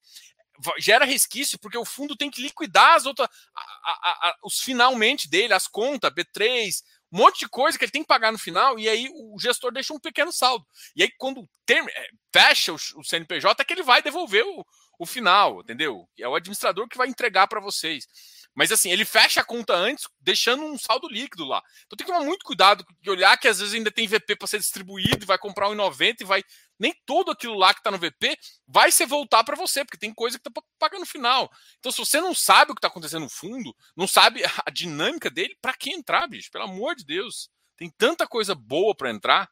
[0.77, 5.29] gera resquício porque o fundo tem que liquidar as outras, a, a, a, os finalmente
[5.29, 8.79] dele, as contas, B3, um monte de coisa que ele tem que pagar no final,
[8.79, 10.65] e aí o gestor deixa um pequeno saldo.
[10.95, 11.87] E aí, quando term...
[11.89, 14.65] É, fecha o CNPJ, é que ele vai devolver o,
[14.97, 16.07] o final, entendeu?
[16.17, 18.07] É o administrador que vai entregar para vocês.
[18.53, 21.61] Mas assim, ele fecha a conta antes, deixando um saldo líquido lá.
[21.85, 24.47] Então tem que tomar muito cuidado de olhar que às vezes ainda tem VP para
[24.47, 26.43] ser distribuído, vai comprar um 90 e vai.
[26.77, 28.37] Nem tudo aquilo lá que está no VP
[28.67, 31.49] vai ser voltar para você, porque tem coisa que está pagando no final.
[31.79, 35.29] Então, se você não sabe o que está acontecendo no fundo, não sabe a dinâmica
[35.29, 36.51] dele, para que entrar, bicho?
[36.51, 37.49] Pelo amor de Deus.
[37.77, 39.49] Tem tanta coisa boa para entrar.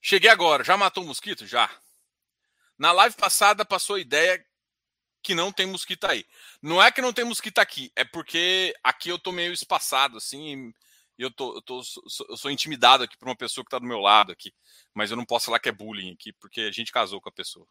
[0.00, 0.62] Cheguei agora.
[0.62, 1.46] Já matou o mosquito?
[1.46, 1.70] Já.
[2.84, 4.44] Na live passada passou a ideia
[5.22, 6.22] que não tem mosquito aí.
[6.60, 10.70] Não é que não tem mosquito aqui, é porque aqui eu tô meio espaçado, assim,
[11.18, 11.80] e eu, tô, eu, tô,
[12.28, 14.52] eu sou intimidado aqui por uma pessoa que tá do meu lado aqui.
[14.92, 17.32] Mas eu não posso falar que é bullying aqui, porque a gente casou com a
[17.32, 17.66] pessoa.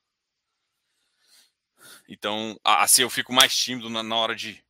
[2.10, 4.65] Então, assim, eu fico mais tímido na, na hora de,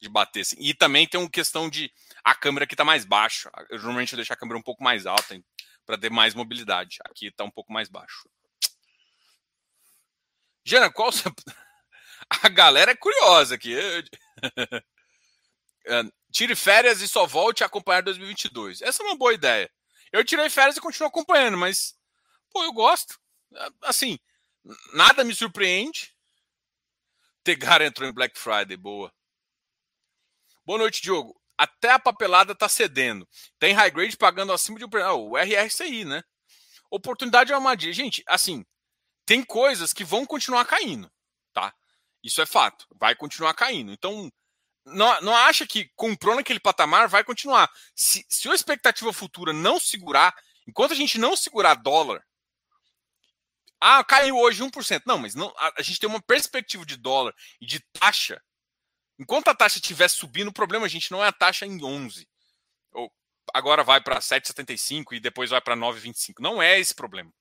[0.00, 0.40] de bater.
[0.40, 0.56] Assim.
[0.58, 1.92] E também tem uma questão de
[2.24, 3.52] a câmera aqui tá mais baixa.
[3.70, 5.40] Eu normalmente eu deixo a câmera um pouco mais alta
[5.86, 6.98] para ter mais mobilidade.
[7.04, 8.28] Aqui tá um pouco mais baixo.
[10.64, 11.10] Jana, qual
[12.42, 13.74] a galera é curiosa aqui.
[16.32, 18.82] Tire férias e só volte a acompanhar 2022.
[18.82, 19.70] Essa é uma boa ideia.
[20.12, 21.94] Eu tirei férias e continuo acompanhando, mas
[22.50, 23.18] pô, eu gosto.
[23.82, 24.18] Assim,
[24.94, 26.14] nada me surpreende.
[27.42, 29.12] Tegar entrou em Black Friday, boa.
[30.64, 31.38] Boa noite, Diogo.
[31.58, 33.28] Até a papelada tá cedendo.
[33.58, 34.88] Tem high grade pagando acima de um.
[35.02, 36.22] Ah, o RRCI, né?
[36.90, 37.92] Oportunidade é uma armadilha.
[37.92, 38.64] Gente, assim,
[39.24, 41.10] tem coisas que vão continuar caindo,
[41.52, 41.74] tá?
[42.22, 43.92] Isso é fato, vai continuar caindo.
[43.92, 44.30] Então,
[44.84, 47.70] não, não acha que comprou naquele patamar vai continuar.
[47.94, 50.34] Se, se a expectativa futura não segurar,
[50.66, 52.24] enquanto a gente não segurar dólar,
[53.80, 55.02] ah, caiu hoje 1%.
[55.04, 58.40] Não, mas não, a, a gente tem uma perspectiva de dólar e de taxa.
[59.18, 62.28] Enquanto a taxa estiver subindo, o problema, a gente, não é a taxa em 11.
[62.92, 63.12] Ou
[63.52, 66.34] agora vai para 7,75 e depois vai para 9,25.
[66.38, 67.32] Não é esse problema.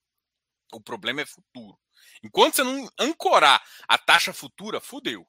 [0.72, 1.78] O problema é futuro.
[2.24, 5.28] Enquanto você não ancorar a taxa futura, fudeu.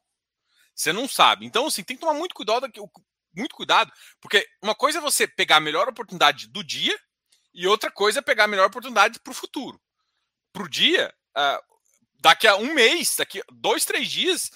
[0.74, 1.46] Você não sabe.
[1.46, 2.66] Então, assim, tem que tomar muito cuidado,
[3.34, 6.98] muito cuidado, porque uma coisa é você pegar a melhor oportunidade do dia
[7.54, 9.80] e outra coisa é pegar a melhor oportunidade para o futuro.
[10.52, 11.76] Para o dia, uh,
[12.20, 14.50] daqui a um mês, daqui a dois, três dias,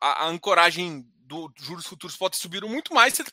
[0.00, 3.24] a, ancoragem dos juros futuros pode subir muito mais você,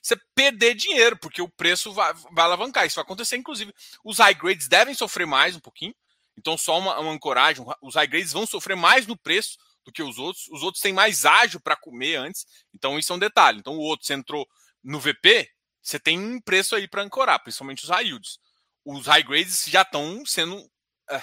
[0.00, 2.86] você perder dinheiro, porque o preço vai, vai alavancar.
[2.86, 3.74] Isso vai acontecer, inclusive.
[4.04, 5.94] Os high grades devem sofrer mais um pouquinho,
[6.36, 10.02] então, só uma, uma ancoragem, os high grades vão sofrer mais no preço do que
[10.02, 10.48] os outros.
[10.48, 12.46] Os outros têm mais ágio para comer antes.
[12.74, 13.58] Então, isso é um detalhe.
[13.58, 14.46] Então, o outro, você entrou
[14.82, 15.48] no VP,
[15.80, 18.38] você tem um preço aí para ancorar, principalmente os high yields.
[18.84, 20.58] Os high grades já estão sendo
[21.10, 21.22] é,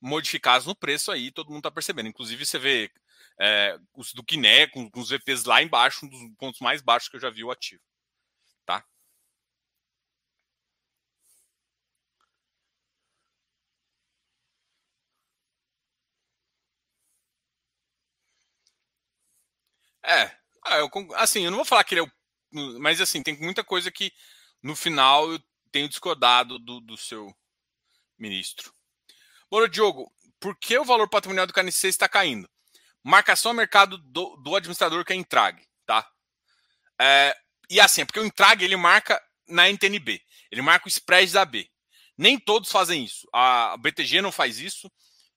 [0.00, 2.08] modificados no preço aí, todo mundo está percebendo.
[2.08, 2.90] Inclusive, você vê
[3.40, 7.08] é, os do Kiné com, com os VPs lá embaixo, um dos pontos mais baixos
[7.08, 7.82] que eu já vi o ativo.
[20.04, 20.30] É,
[20.64, 22.78] ah, eu, assim, eu não vou falar que ele é o.
[22.80, 24.12] Mas assim, tem muita coisa que
[24.62, 27.34] no final eu tenho discordado do, do seu
[28.18, 28.72] ministro.
[29.50, 32.48] Bora, Diogo, por que o valor patrimonial do KNC está caindo?
[33.02, 36.08] Marcação a mercado do, do administrador que é Intrag, tá?
[37.00, 37.36] É,
[37.68, 41.44] e assim, é porque o Intrag ele marca na NTNB, ele marca o spread da
[41.44, 41.68] B.
[42.16, 43.26] Nem todos fazem isso.
[43.32, 44.90] A BTG não faz isso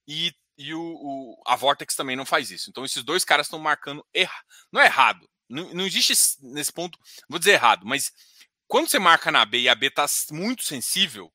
[0.07, 2.69] e e o, o, a Vortex também não faz isso.
[2.69, 4.45] Então esses dois caras estão marcando errado.
[4.71, 5.27] Não é errado.
[5.49, 6.97] Não, não existe nesse ponto,
[7.29, 8.11] vou dizer errado, mas
[8.67, 11.31] quando você marca na B e a B está muito sensível,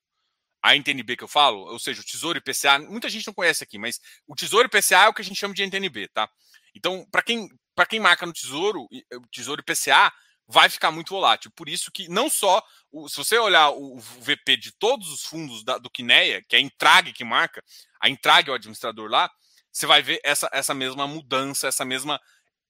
[0.61, 3.79] a NTNB que eu falo, ou seja, o Tesouro IPCA, muita gente não conhece aqui,
[3.79, 6.29] mas o Tesouro IPCA é o que a gente chama de NTNB, tá?
[6.75, 7.49] Então, para quem,
[7.89, 10.13] quem marca no Tesouro, o Tesouro IPCA,
[10.47, 11.49] vai ficar muito volátil.
[11.55, 12.61] Por isso que não só,
[13.07, 16.61] se você olhar o VP de todos os fundos da, do Kineia, que é a
[16.61, 17.63] Intrag que marca,
[18.01, 19.29] a Intrag é o administrador lá,
[19.71, 22.19] você vai ver essa, essa mesma mudança, essa mesma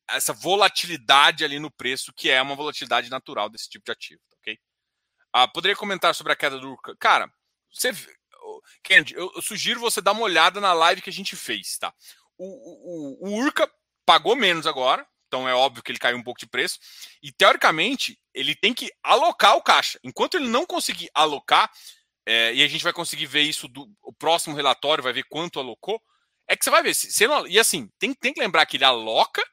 [0.10, 4.60] essa volatilidade ali no preço, que é uma volatilidade natural desse tipo de ativo, ok?
[5.32, 6.96] Ah, poderia comentar sobre a queda do Urca?
[6.98, 7.32] Cara,
[7.74, 7.94] você,
[8.84, 11.94] Kendi, eu, eu, sugiro você dar uma olhada na live que a gente fez, tá?
[12.38, 13.72] O, o, o Urca
[14.06, 16.78] pagou menos agora, então é óbvio que ele caiu um pouco de preço.
[17.24, 19.98] E teoricamente, ele tem que alocar o caixa.
[20.04, 21.72] Enquanto ele não conseguir alocar,
[22.32, 25.60] é, e a gente vai conseguir ver isso do o próximo relatório, vai ver quanto
[25.60, 26.02] alocou,
[26.48, 26.96] é que você vai ver.
[26.96, 29.44] Se, se não, e assim, tem, tem que lembrar que ele aloca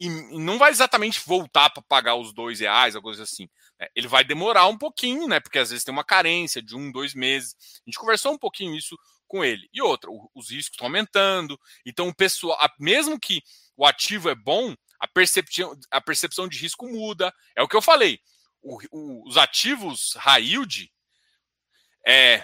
[0.00, 3.48] e, não vai exatamente voltar para pagar os dois reais, alguma coisa assim.
[3.78, 3.86] Né?
[3.94, 5.38] Ele vai demorar um pouquinho, né?
[5.38, 7.54] Porque às vezes tem uma carência de um, dois meses.
[7.86, 9.68] A gente conversou um pouquinho isso com ele.
[9.72, 11.56] E outra, os riscos estão aumentando.
[11.86, 13.42] Então, o pessoal, mesmo que
[13.76, 17.32] o ativo é bom, a percepção, a percepção de risco muda.
[17.54, 18.18] É o que eu falei.
[18.60, 20.90] O, o, os ativos high yield
[22.08, 22.42] é,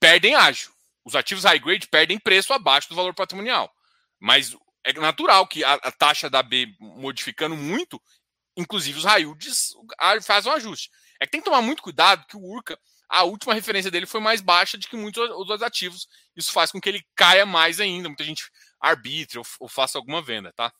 [0.00, 0.72] perdem ágio.
[1.04, 3.70] Os ativos high grade perdem preço abaixo do valor patrimonial.
[4.18, 8.00] Mas é natural que a, a taxa da B modificando muito,
[8.56, 9.74] inclusive os yields
[10.22, 10.90] fazem um ajuste.
[11.20, 12.78] É que tem que tomar muito cuidado que o Urca,
[13.10, 16.08] a última referência dele foi mais baixa do que muitos outros ativos.
[16.34, 18.08] Isso faz com que ele caia mais ainda.
[18.08, 18.44] Muita gente
[18.80, 20.72] arbitre ou, ou faça alguma venda, tá?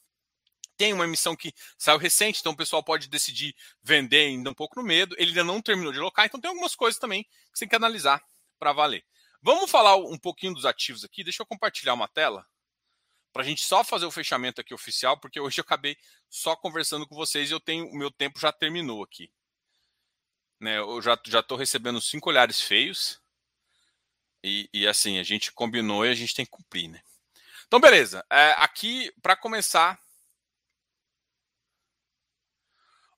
[0.80, 4.80] Tem uma emissão que saiu recente, então o pessoal pode decidir vender ainda um pouco
[4.80, 5.14] no medo.
[5.18, 7.76] Ele ainda não terminou de alocar, então tem algumas coisas também que você tem que
[7.76, 8.18] analisar
[8.58, 9.04] para valer.
[9.42, 11.22] Vamos falar um pouquinho dos ativos aqui.
[11.22, 12.46] Deixa eu compartilhar uma tela
[13.30, 15.98] para a gente só fazer o fechamento aqui oficial, porque hoje eu acabei
[16.30, 19.30] só conversando com vocês e eu tenho o meu tempo já terminou aqui.
[20.58, 23.20] Né, eu já já estou recebendo cinco olhares feios
[24.42, 27.02] e, e, assim a gente combinou e a gente tem que cumprir, né?
[27.66, 28.24] Então beleza.
[28.30, 30.00] É, aqui para começar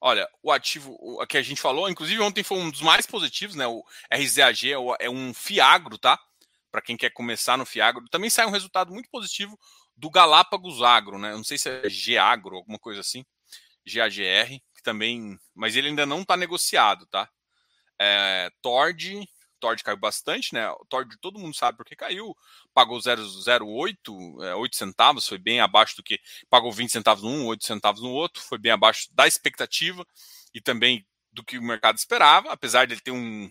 [0.04, 3.68] Olha, o ativo que a gente falou, inclusive ontem foi um dos mais positivos, né?
[3.68, 6.18] O RZAG é, é um Fiagro, tá?
[6.72, 8.08] Para quem quer começar no Fiagro.
[8.10, 9.56] Também sai um resultado muito positivo
[9.96, 11.30] do Galápagos Agro, né?
[11.30, 13.24] não sei se é G-Agro, alguma coisa assim.
[13.86, 15.38] GAGR, que também.
[15.54, 17.30] Mas ele ainda não está negociado, tá?
[17.96, 19.24] É, Tord,
[19.62, 20.68] Tord caiu bastante, né?
[20.70, 22.36] O Tord todo mundo sabe porque caiu.
[22.74, 26.20] Pagou 0,08, é, 8 centavos, foi bem abaixo do que.
[26.50, 30.04] Pagou 20 centavos num, 8 centavos no outro, foi bem abaixo da expectativa
[30.52, 33.48] e também do que o mercado esperava, apesar de ele ter um,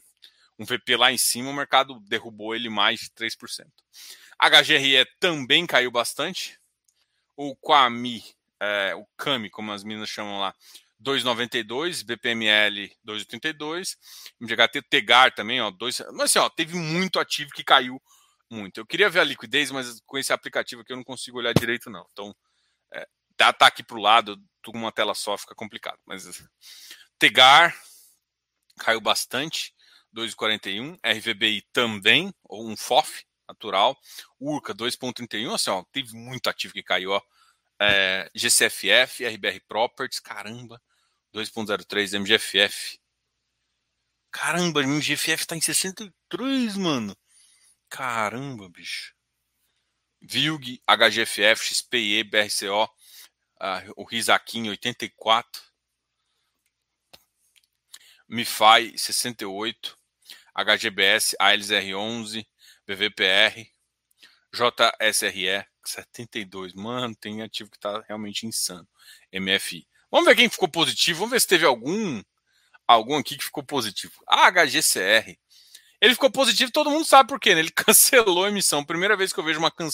[0.59, 3.65] um VP lá em cima, o mercado derrubou ele mais de 3%.
[4.37, 6.59] HGRE também caiu bastante.
[7.37, 8.21] O Quami,
[8.59, 10.53] é, o Kami, como as meninas chamam lá,
[11.01, 13.97] 2,92, BPML 2,82,
[14.39, 18.01] MGHT Tegar também, ó, 2, mas assim, ó, teve muito ativo que caiu
[18.49, 18.79] muito.
[18.79, 21.89] Eu queria ver a liquidez, mas com esse aplicativo aqui eu não consigo olhar direito
[21.89, 22.05] não.
[22.11, 22.35] Então,
[22.93, 25.99] é, tá, tá aqui para o lado, com uma tela só, fica complicado.
[26.05, 26.43] Mas
[27.17, 27.75] Tegar
[28.77, 29.73] caiu bastante,
[30.15, 33.97] 2,41, RVBI também, ou um FOF natural,
[34.39, 37.21] Urca 2,31, assim, ó, teve muito ativo que caiu, ó.
[37.83, 40.79] É, GCFF, RBR Properties, caramba,
[41.33, 42.99] 2.03 MGFF.
[44.31, 47.15] Caramba, MGFF tá em 63, mano.
[47.89, 49.13] Caramba, bicho.
[50.21, 55.61] VILG, HGFF, XPE, BRCO, uh, o Risaquim 84.
[58.29, 59.97] MiFi 68,
[60.55, 62.45] HGBS, ALSR11,
[62.87, 63.67] BVPR,
[64.53, 66.73] JSRE 72.
[66.73, 68.87] Mano, tem ativo que tá realmente insano.
[69.33, 69.87] MFI.
[70.11, 71.19] Vamos ver quem ficou positivo.
[71.19, 72.21] Vamos ver se teve algum
[72.87, 74.13] algum aqui que ficou positivo.
[74.27, 75.37] A HGCR.
[76.01, 77.61] Ele ficou positivo, todo mundo sabe por quê, né?
[77.61, 78.83] Ele cancelou a emissão.
[78.83, 79.87] Primeira vez que eu vejo uma can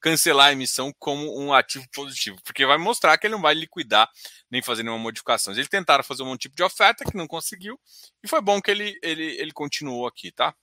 [0.00, 4.10] cancelar a emissão como um ativo positivo, porque vai mostrar que ele não vai liquidar
[4.50, 5.52] nem fazer nenhuma modificação.
[5.52, 7.78] Eles tentaram fazer um tipo de oferta que não conseguiu,
[8.22, 10.54] e foi bom que ele, ele, ele continuou aqui, tá?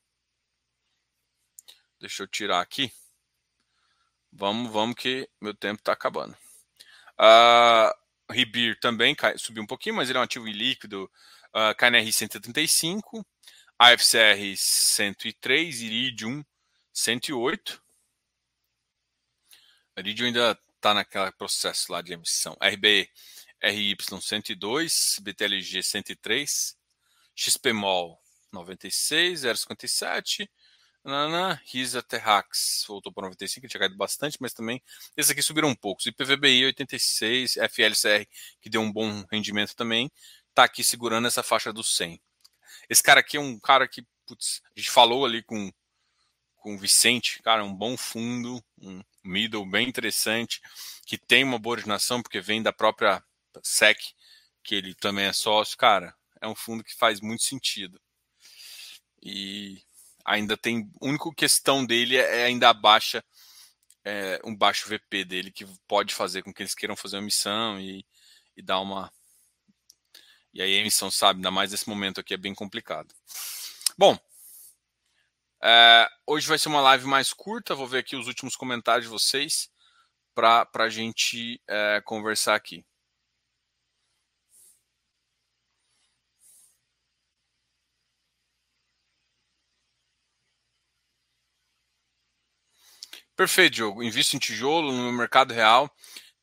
[2.00, 2.92] Deixa eu tirar aqui.
[4.32, 6.36] Vamos, vamos que meu tempo está acabando.
[7.20, 7.94] Uh,
[8.32, 11.10] Ribir também cai, subiu um pouquinho, mas ele é um ativo líquido.
[11.56, 13.26] Uh, KNR 135,
[13.80, 16.44] AFCR 103, Iridium
[16.94, 17.82] 108.
[19.98, 22.56] Iridium ainda está naquele processo lá de emissão.
[22.62, 23.10] RB,
[23.64, 26.78] RY 102, BTLG 103,
[27.36, 28.22] XPMOL
[28.52, 30.50] 96, 057,
[31.08, 34.84] Nana, Risa Terrax voltou para 95, que tinha caído bastante, mas também
[35.16, 36.02] esses aqui subiram um pouco.
[36.06, 38.28] IPVBI 86, FLCR,
[38.60, 40.12] que deu um bom rendimento também,
[40.50, 42.22] está aqui segurando essa faixa dos 100.
[42.90, 45.72] Esse cara aqui é um cara que, putz, a gente falou ali com,
[46.58, 50.62] com o Vicente, cara, um bom fundo, um middle bem interessante,
[51.06, 53.24] que tem uma boa originação, porque vem da própria
[53.64, 53.98] SEC,
[54.62, 57.98] que ele também é sócio, cara, é um fundo que faz muito sentido.
[59.22, 59.87] E
[60.28, 60.92] ainda tem.
[61.02, 63.24] A única questão dele é ainda a baixa
[64.08, 67.78] é, um baixo VP dele que pode fazer com que eles queiram fazer uma missão
[67.78, 68.06] e,
[68.56, 69.12] e dar uma.
[70.54, 73.14] E aí a emissão, sabe, ainda mais nesse momento aqui é bem complicado.
[73.98, 74.18] Bom,
[75.62, 79.12] é, hoje vai ser uma live mais curta, vou ver aqui os últimos comentários de
[79.12, 79.70] vocês
[80.34, 82.86] para a gente é, conversar aqui.
[93.38, 94.04] Perfeito, Diogo.
[94.04, 95.94] Invisto em tijolo no mercado real.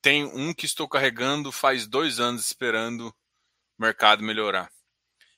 [0.00, 4.72] Tem um que estou carregando faz dois anos esperando o mercado melhorar.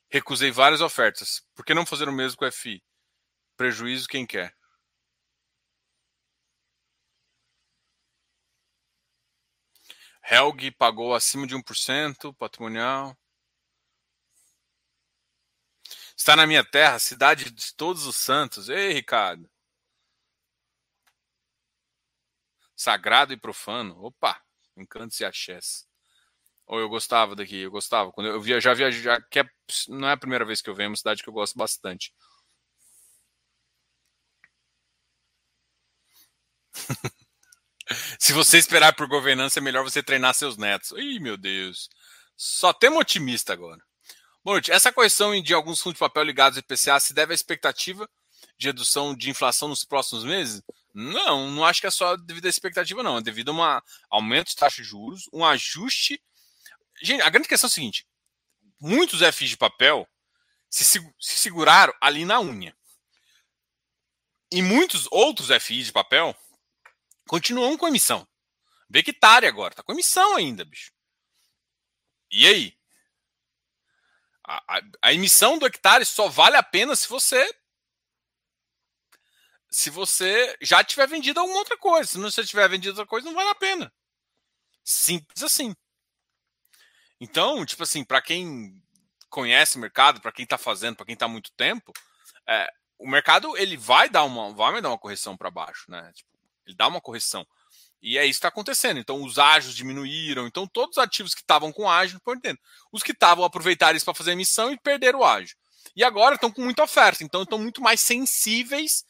[0.09, 1.43] Recusei várias ofertas.
[1.55, 2.83] Por que não fazer o mesmo com o FI?
[3.57, 4.55] Prejuízo quem quer.
[10.29, 13.17] Helg pagou acima de 1% patrimonial.
[16.15, 18.69] Está na minha terra, cidade de todos os santos.
[18.69, 19.49] Ei, Ricardo.
[22.77, 23.97] Sagrado e profano.
[24.05, 24.39] Opa,
[24.77, 25.87] encantos e axés.
[26.67, 28.11] Ou eu gostava daqui, eu gostava.
[28.11, 29.49] Quando eu via, já viajei, que é,
[29.87, 32.13] não é a primeira vez que eu venho, é uma cidade que eu gosto bastante.
[38.19, 40.91] Se você esperar por governança, é melhor você treinar seus netos.
[40.91, 41.89] Ih, meu Deus.
[42.35, 43.81] Só temos otimista agora.
[44.43, 44.71] Bom, noite.
[44.71, 48.09] Essa correção de alguns fundos de papel ligados ao IPCA se deve à expectativa
[48.57, 50.61] de redução de inflação nos próximos meses?
[50.99, 53.17] Não, não acho que é só devido à expectativa, não.
[53.17, 56.19] É devido a um aumento de taxa de juros, um ajuste.
[57.03, 58.07] Gente, a grande questão é a seguinte:
[58.79, 60.09] muitos FIs de papel
[60.67, 62.75] se, se seguraram ali na unha.
[64.51, 66.35] E muitos outros FIs de papel
[67.27, 68.27] continuam com emissão.
[68.89, 70.91] Bectária agora, tá com emissão ainda, bicho.
[72.31, 72.75] E aí?
[74.43, 77.53] A, a, a emissão do hectare só vale a pena se você
[79.69, 82.11] se você já tiver vendido alguma outra coisa.
[82.11, 83.91] Se não você tiver vendido outra coisa, não vale a pena.
[84.83, 85.75] Simples assim.
[87.19, 88.81] Então, tipo assim, para quem
[89.29, 91.91] conhece o mercado, para quem está fazendo, para quem está muito tempo,
[92.47, 96.11] é, o mercado ele vai dar uma, vai dar uma correção para baixo, né?
[96.13, 96.29] Tipo,
[96.65, 97.45] ele dá uma correção.
[98.01, 98.99] E é isso que está acontecendo.
[98.99, 100.45] Então, os ágios diminuíram.
[100.45, 102.59] Então, todos os ativos que estavam com ágio estão perdendo.
[102.91, 105.57] Os que estavam aproveitaram isso para fazer emissão e perderam o ágio.
[105.95, 107.23] E agora estão com muita oferta.
[107.23, 109.03] Então, estão muito mais sensíveis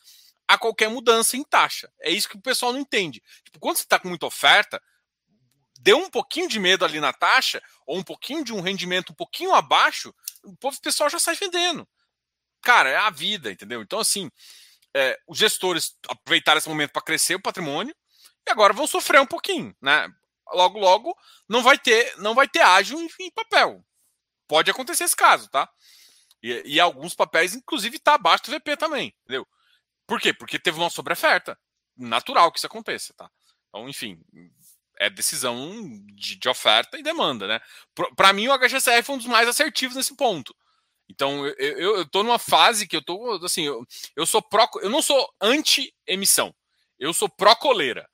[0.48, 1.92] a qualquer mudança em taxa.
[2.00, 3.22] É isso que o pessoal não entende.
[3.44, 4.82] Tipo, quando você está com muita oferta,
[5.80, 9.16] deu um pouquinho de medo ali na taxa, ou um pouquinho de um rendimento um
[9.16, 11.88] pouquinho abaixo, o povo, pessoal já sai vendendo.
[12.62, 13.82] Cara, é a vida, entendeu?
[13.82, 14.32] Então, assim,
[14.94, 17.96] é, os gestores aproveitaram esse momento para crescer o patrimônio
[18.48, 20.10] e agora vão sofrer um pouquinho, né?
[20.54, 21.18] Logo, logo,
[21.48, 23.84] não vai ter, não vai ter ágio em, em papel.
[24.48, 25.70] Pode acontecer esse caso, tá?
[26.42, 29.46] E, e alguns papéis, inclusive, tá abaixo do VP também, entendeu?
[30.08, 30.34] Por quê?
[30.34, 31.60] Porque teve uma sobreoferta.
[31.96, 33.30] Natural que isso aconteça, tá?
[33.68, 34.20] Então, enfim,
[35.00, 35.82] é decisão
[36.16, 37.60] de, de oferta e demanda, né?
[38.16, 40.56] Para mim, o HGCR foi um dos mais assertivos nesse ponto.
[41.10, 43.86] Então, eu, eu, eu tô numa fase que eu tô, assim, eu,
[44.16, 46.54] eu sou pró, eu não sou anti-emissão,
[47.00, 48.08] eu sou pró-coleira.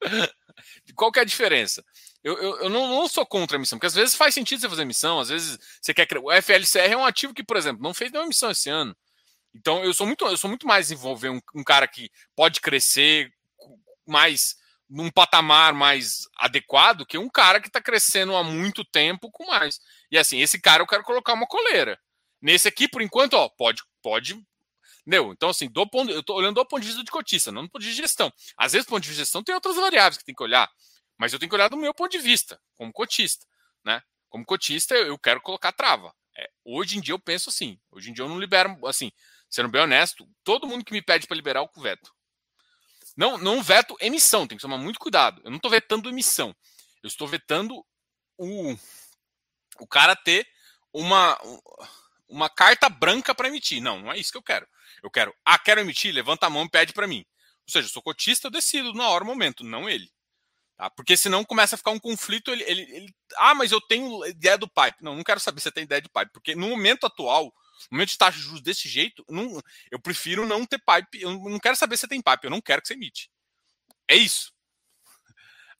[0.94, 1.84] Qual que é a diferença?
[2.24, 4.68] Eu, eu, eu não, não, sou contra a emissão, porque às vezes faz sentido você
[4.68, 6.08] fazer emissão, às vezes você quer.
[6.18, 8.96] O FLCR é um ativo que, por exemplo, não fez nenhuma emissão esse ano.
[9.56, 13.32] Então eu sou muito, eu sou muito mais envolver um, um cara que pode crescer
[14.06, 14.56] mais
[14.88, 19.80] num patamar mais adequado que um cara que está crescendo há muito tempo com mais.
[20.10, 21.98] E assim, esse cara eu quero colocar uma coleira.
[22.40, 24.40] Nesse aqui, por enquanto, ó, pode, pode.
[25.00, 25.32] Entendeu?
[25.32, 27.70] Então, assim, do ponto, eu estou olhando do ponto de vista de cotista, não do
[27.70, 28.32] ponto de gestão.
[28.56, 30.70] Às vezes, do ponto de gestão, tem outras variáveis que tem que olhar.
[31.18, 33.46] Mas eu tenho que olhar do meu ponto de vista, como cotista.
[33.84, 34.02] Né?
[34.28, 36.12] Como cotista, eu quero colocar trava.
[36.36, 37.80] É, hoje em dia eu penso assim.
[37.90, 39.10] Hoje em dia eu não libero, assim,
[39.48, 42.12] Sendo bem honesto, todo mundo que me pede para liberar o veto.
[43.16, 45.40] Não, não veto emissão, tem que tomar muito cuidado.
[45.44, 46.54] Eu não estou vetando emissão.
[47.02, 47.84] Eu estou vetando
[48.36, 48.76] o,
[49.78, 50.46] o cara ter
[50.92, 51.38] uma,
[52.28, 53.80] uma carta branca para emitir.
[53.80, 54.66] Não, não é isso que eu quero.
[55.02, 57.24] Eu quero, ah, quero emitir, levanta a mão e pede para mim.
[57.66, 60.10] Ou seja, eu sou cotista, eu decido na hora, momento, não ele.
[60.76, 60.90] Tá?
[60.90, 62.50] Porque senão começa a ficar um conflito.
[62.50, 65.02] Ele, ele, ele, ah, mas eu tenho ideia do pipe.
[65.02, 67.52] Não, não quero saber se você tem ideia de pipe, porque no momento atual,
[67.90, 69.60] no momento de taxa de juros desse jeito, não,
[69.90, 71.22] eu prefiro não ter pipe.
[71.22, 73.30] Eu não quero saber se tem pipe, eu não quero que você emite.
[74.08, 74.52] É isso.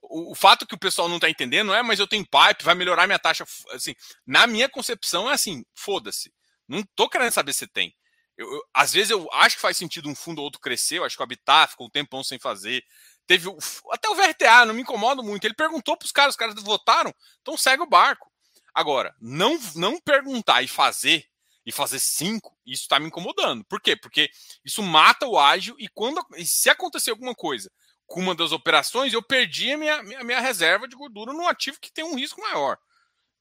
[0.03, 2.75] O, o fato que o pessoal não está entendendo é, mas eu tenho pipe, vai
[2.75, 3.45] melhorar minha taxa.
[3.71, 3.95] Assim,
[4.27, 6.33] na minha concepção é assim, foda-se.
[6.69, 7.95] Não tô querendo saber se tem.
[8.37, 11.05] Eu, eu, às vezes eu acho que faz sentido um fundo ou outro crescer, eu
[11.05, 12.85] acho que o Habitat ficou um tempão sem fazer.
[13.27, 13.49] Teve
[13.91, 15.45] até o VRTA, não me incomoda muito.
[15.45, 18.31] Ele perguntou para os caras, os caras votaram, então segue o barco.
[18.75, 21.27] Agora, não, não perguntar e fazer
[21.67, 23.65] e fazer cinco, isso está me incomodando.
[23.65, 23.97] Por quê?
[23.97, 24.31] Porque
[24.65, 27.71] isso mata o ágil e quando e se acontecer alguma coisa
[28.07, 31.81] com uma das operações, eu perdi a minha, minha, minha reserva de gordura num ativo
[31.81, 32.79] que tem um risco maior.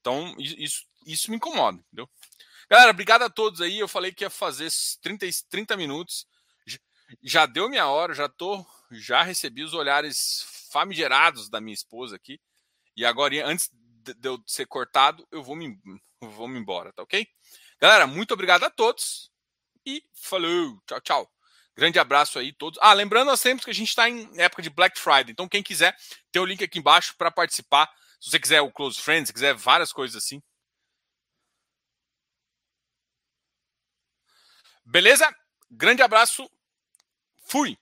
[0.00, 2.10] Então, isso, isso me incomoda, entendeu?
[2.68, 3.78] Galera, obrigado a todos aí.
[3.78, 6.26] Eu falei que ia fazer 30, 30 minutos.
[7.22, 12.40] Já deu minha hora, já tô, já recebi os olhares famigerados da minha esposa aqui.
[12.96, 15.78] E agora, antes de eu ser cortado, eu vou me,
[16.20, 17.24] vou me embora, tá ok?
[17.80, 19.30] Galera, muito obrigado a todos
[19.84, 21.32] e falou, tchau, tchau.
[21.76, 22.78] Grande abraço aí todos.
[22.82, 25.94] Ah, lembrando sempre que a gente está em época de Black Friday, então quem quiser,
[26.32, 27.86] tem o link aqui embaixo para participar.
[28.18, 30.42] Se você quiser o Close Friends, se quiser várias coisas assim.
[34.84, 35.34] Beleza?
[35.70, 36.50] Grande abraço.
[37.44, 37.76] Fui.